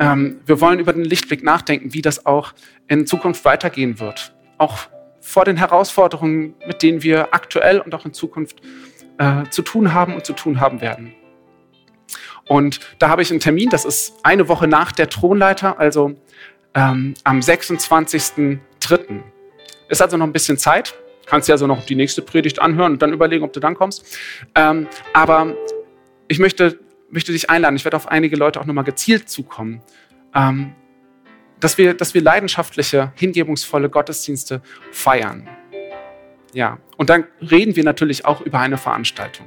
Ähm, 0.00 0.40
wir 0.46 0.60
wollen 0.60 0.78
über 0.78 0.92
den 0.92 1.04
Lichtblick 1.04 1.42
nachdenken, 1.42 1.92
wie 1.92 2.02
das 2.02 2.24
auch 2.24 2.54
in 2.88 3.06
Zukunft 3.06 3.44
weitergehen 3.44 4.00
wird. 4.00 4.34
Auch 4.58 4.78
vor 5.20 5.44
den 5.44 5.56
Herausforderungen, 5.56 6.54
mit 6.66 6.82
denen 6.82 7.02
wir 7.02 7.32
aktuell 7.34 7.80
und 7.80 7.94
auch 7.94 8.04
in 8.04 8.12
Zukunft 8.12 8.60
äh, 9.18 9.44
zu 9.50 9.62
tun 9.62 9.92
haben 9.92 10.14
und 10.14 10.26
zu 10.26 10.32
tun 10.32 10.60
haben 10.60 10.80
werden. 10.80 11.14
Und 12.52 12.80
da 12.98 13.08
habe 13.08 13.22
ich 13.22 13.30
einen 13.30 13.40
Termin, 13.40 13.70
das 13.70 13.86
ist 13.86 14.12
eine 14.24 14.46
Woche 14.46 14.68
nach 14.68 14.92
der 14.92 15.08
Thronleiter, 15.08 15.78
also 15.80 16.20
ähm, 16.74 17.14
am 17.24 17.38
26.03. 17.38 19.22
Ist 19.88 20.02
also 20.02 20.18
noch 20.18 20.26
ein 20.26 20.34
bisschen 20.34 20.58
Zeit. 20.58 20.94
Kannst 21.24 21.48
dir 21.48 21.54
also 21.54 21.66
noch 21.66 21.86
die 21.86 21.94
nächste 21.94 22.20
Predigt 22.20 22.60
anhören 22.60 22.92
und 22.92 23.00
dann 23.00 23.14
überlegen, 23.14 23.42
ob 23.42 23.54
du 23.54 23.60
dann 23.60 23.74
kommst. 23.74 24.04
Ähm, 24.54 24.86
aber 25.14 25.54
ich 26.28 26.38
möchte, 26.40 26.78
möchte 27.08 27.32
dich 27.32 27.48
einladen. 27.48 27.76
Ich 27.76 27.86
werde 27.86 27.96
auf 27.96 28.08
einige 28.08 28.36
Leute 28.36 28.60
auch 28.60 28.66
nochmal 28.66 28.84
gezielt 28.84 29.30
zukommen. 29.30 29.80
Ähm, 30.34 30.74
dass 31.58 31.78
wir, 31.78 31.94
dass 31.94 32.12
wir 32.12 32.20
leidenschaftliche, 32.20 33.14
hingebungsvolle 33.16 33.88
Gottesdienste 33.88 34.60
feiern. 34.90 35.48
Ja, 36.52 36.76
und 36.98 37.08
dann 37.08 37.24
reden 37.40 37.76
wir 37.76 37.84
natürlich 37.84 38.26
auch 38.26 38.42
über 38.42 38.58
eine 38.58 38.76
Veranstaltung. 38.76 39.46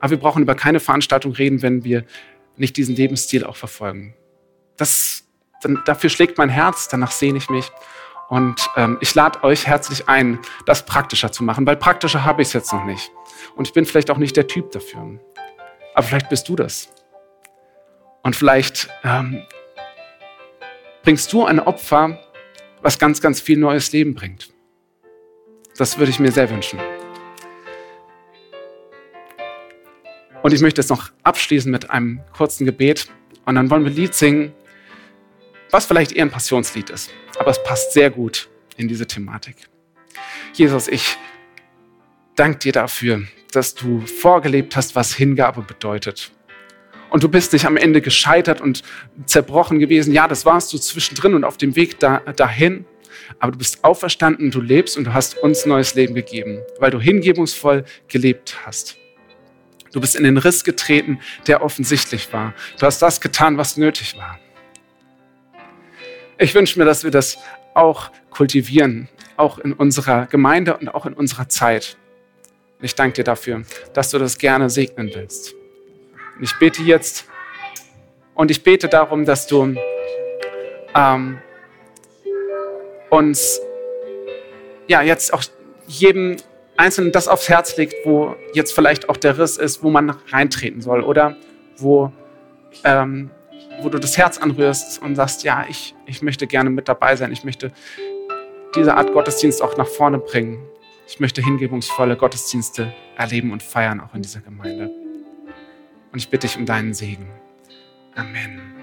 Aber 0.00 0.10
wir 0.10 0.18
brauchen 0.18 0.42
über 0.42 0.54
keine 0.54 0.80
Veranstaltung 0.80 1.32
reden, 1.32 1.62
wenn 1.62 1.84
wir 1.84 2.04
nicht 2.56 2.76
diesen 2.76 2.96
Lebensstil 2.96 3.44
auch 3.44 3.56
verfolgen. 3.56 4.14
Das, 4.76 5.24
dann, 5.62 5.82
dafür 5.84 6.10
schlägt 6.10 6.38
mein 6.38 6.48
Herz, 6.48 6.88
danach 6.88 7.12
sehne 7.12 7.38
ich 7.38 7.48
mich. 7.50 7.70
Und 8.28 8.70
ähm, 8.76 8.96
ich 9.00 9.14
lade 9.14 9.42
euch 9.42 9.66
herzlich 9.66 10.08
ein, 10.08 10.38
das 10.64 10.86
praktischer 10.86 11.32
zu 11.32 11.42
machen, 11.42 11.66
weil 11.66 11.76
praktischer 11.76 12.24
habe 12.24 12.42
ich 12.42 12.48
es 12.48 12.54
jetzt 12.54 12.72
noch 12.72 12.84
nicht. 12.84 13.10
Und 13.56 13.66
ich 13.66 13.74
bin 13.74 13.84
vielleicht 13.84 14.10
auch 14.10 14.18
nicht 14.18 14.36
der 14.36 14.46
Typ 14.46 14.70
dafür. 14.70 15.20
Aber 15.94 16.06
vielleicht 16.06 16.28
bist 16.28 16.48
du 16.48 16.56
das. 16.56 16.88
Und 18.22 18.36
vielleicht 18.36 18.88
ähm, 19.02 19.42
bringst 21.02 21.32
du 21.32 21.44
ein 21.44 21.58
Opfer, 21.58 22.20
was 22.82 22.98
ganz, 22.98 23.20
ganz 23.20 23.40
viel 23.40 23.58
neues 23.58 23.92
Leben 23.92 24.14
bringt. 24.14 24.50
Das 25.76 25.98
würde 25.98 26.10
ich 26.10 26.18
mir 26.18 26.30
sehr 26.30 26.48
wünschen. 26.50 26.78
Und 30.42 30.52
ich 30.52 30.60
möchte 30.60 30.80
jetzt 30.80 30.88
noch 30.88 31.10
abschließen 31.22 31.70
mit 31.70 31.90
einem 31.90 32.20
kurzen 32.36 32.64
Gebet. 32.64 33.08
Und 33.44 33.56
dann 33.56 33.70
wollen 33.70 33.84
wir 33.84 33.90
ein 33.90 33.96
Lied 33.96 34.14
singen, 34.14 34.52
was 35.70 35.86
vielleicht 35.86 36.12
eher 36.12 36.24
ein 36.24 36.30
Passionslied 36.30 36.90
ist, 36.90 37.10
aber 37.38 37.50
es 37.50 37.62
passt 37.62 37.92
sehr 37.92 38.10
gut 38.10 38.48
in 38.76 38.88
diese 38.88 39.06
Thematik. 39.06 39.56
Jesus, 40.54 40.88
ich 40.88 41.16
danke 42.34 42.58
dir 42.58 42.72
dafür, 42.72 43.22
dass 43.52 43.74
du 43.74 44.00
vorgelebt 44.00 44.76
hast, 44.76 44.96
was 44.96 45.14
Hingabe 45.14 45.62
bedeutet. 45.62 46.32
Und 47.10 47.22
du 47.22 47.28
bist 47.28 47.52
nicht 47.52 47.66
am 47.66 47.76
Ende 47.76 48.00
gescheitert 48.00 48.60
und 48.60 48.82
zerbrochen 49.26 49.78
gewesen. 49.78 50.12
Ja, 50.12 50.28
das 50.28 50.44
warst 50.44 50.72
du 50.72 50.78
zwischendrin 50.78 51.34
und 51.34 51.44
auf 51.44 51.56
dem 51.56 51.74
Weg 51.74 51.98
da, 51.98 52.18
dahin. 52.18 52.84
Aber 53.38 53.52
du 53.52 53.58
bist 53.58 53.84
auferstanden, 53.84 54.50
du 54.50 54.60
lebst 54.60 54.96
und 54.96 55.04
du 55.04 55.14
hast 55.14 55.36
uns 55.38 55.66
neues 55.66 55.94
Leben 55.94 56.14
gegeben, 56.14 56.60
weil 56.78 56.90
du 56.90 57.00
hingebungsvoll 57.00 57.84
gelebt 58.08 58.58
hast. 58.64 58.99
Du 59.92 60.00
bist 60.00 60.14
in 60.14 60.24
den 60.24 60.38
Riss 60.38 60.64
getreten, 60.64 61.20
der 61.46 61.62
offensichtlich 61.62 62.32
war. 62.32 62.54
Du 62.78 62.86
hast 62.86 63.00
das 63.00 63.20
getan, 63.20 63.58
was 63.58 63.76
nötig 63.76 64.16
war. 64.16 64.38
Ich 66.38 66.54
wünsche 66.54 66.78
mir, 66.78 66.84
dass 66.84 67.04
wir 67.04 67.10
das 67.10 67.38
auch 67.74 68.10
kultivieren, 68.30 69.08
auch 69.36 69.58
in 69.58 69.72
unserer 69.72 70.26
Gemeinde 70.26 70.76
und 70.76 70.88
auch 70.88 71.06
in 71.06 71.12
unserer 71.12 71.48
Zeit. 71.48 71.96
Ich 72.80 72.94
danke 72.94 73.16
dir 73.16 73.24
dafür, 73.24 73.62
dass 73.92 74.10
du 74.10 74.18
das 74.18 74.38
gerne 74.38 74.70
segnen 74.70 75.10
willst. 75.14 75.54
Ich 76.40 76.58
bete 76.58 76.82
jetzt 76.82 77.26
und 78.34 78.50
ich 78.50 78.62
bete 78.62 78.88
darum, 78.88 79.26
dass 79.26 79.46
du 79.46 79.76
ähm, 80.94 81.38
uns 83.10 83.60
ja 84.88 85.02
jetzt 85.02 85.34
auch 85.34 85.42
jedem 85.86 86.36
Einzelnen 86.80 87.12
das 87.12 87.28
aufs 87.28 87.48
Herz 87.48 87.76
legt, 87.76 87.94
wo 88.04 88.34
jetzt 88.54 88.72
vielleicht 88.72 89.08
auch 89.08 89.16
der 89.16 89.38
Riss 89.38 89.56
ist, 89.56 89.82
wo 89.82 89.90
man 89.90 90.10
reintreten 90.30 90.80
soll 90.80 91.02
oder 91.02 91.36
wo 91.76 92.12
ähm, 92.84 93.30
wo 93.82 93.88
du 93.88 93.98
das 93.98 94.16
Herz 94.18 94.38
anrührst 94.38 95.00
und 95.02 95.16
sagst, 95.16 95.44
ja, 95.44 95.64
ich, 95.68 95.94
ich 96.06 96.22
möchte 96.22 96.46
gerne 96.46 96.70
mit 96.70 96.88
dabei 96.88 97.16
sein, 97.16 97.32
ich 97.32 97.44
möchte 97.44 97.72
diese 98.74 98.96
Art 98.96 99.12
Gottesdienst 99.12 99.62
auch 99.62 99.76
nach 99.76 99.86
vorne 99.86 100.18
bringen. 100.18 100.58
Ich 101.06 101.18
möchte 101.18 101.42
hingebungsvolle 101.42 102.16
Gottesdienste 102.16 102.92
erleben 103.16 103.52
und 103.52 103.62
feiern, 103.62 104.00
auch 104.00 104.14
in 104.14 104.22
dieser 104.22 104.40
Gemeinde. 104.40 104.90
Und 106.12 106.18
ich 106.18 106.28
bitte 106.28 106.46
dich 106.46 106.56
um 106.56 106.66
deinen 106.66 106.94
Segen. 106.94 107.28
Amen. 108.14 108.79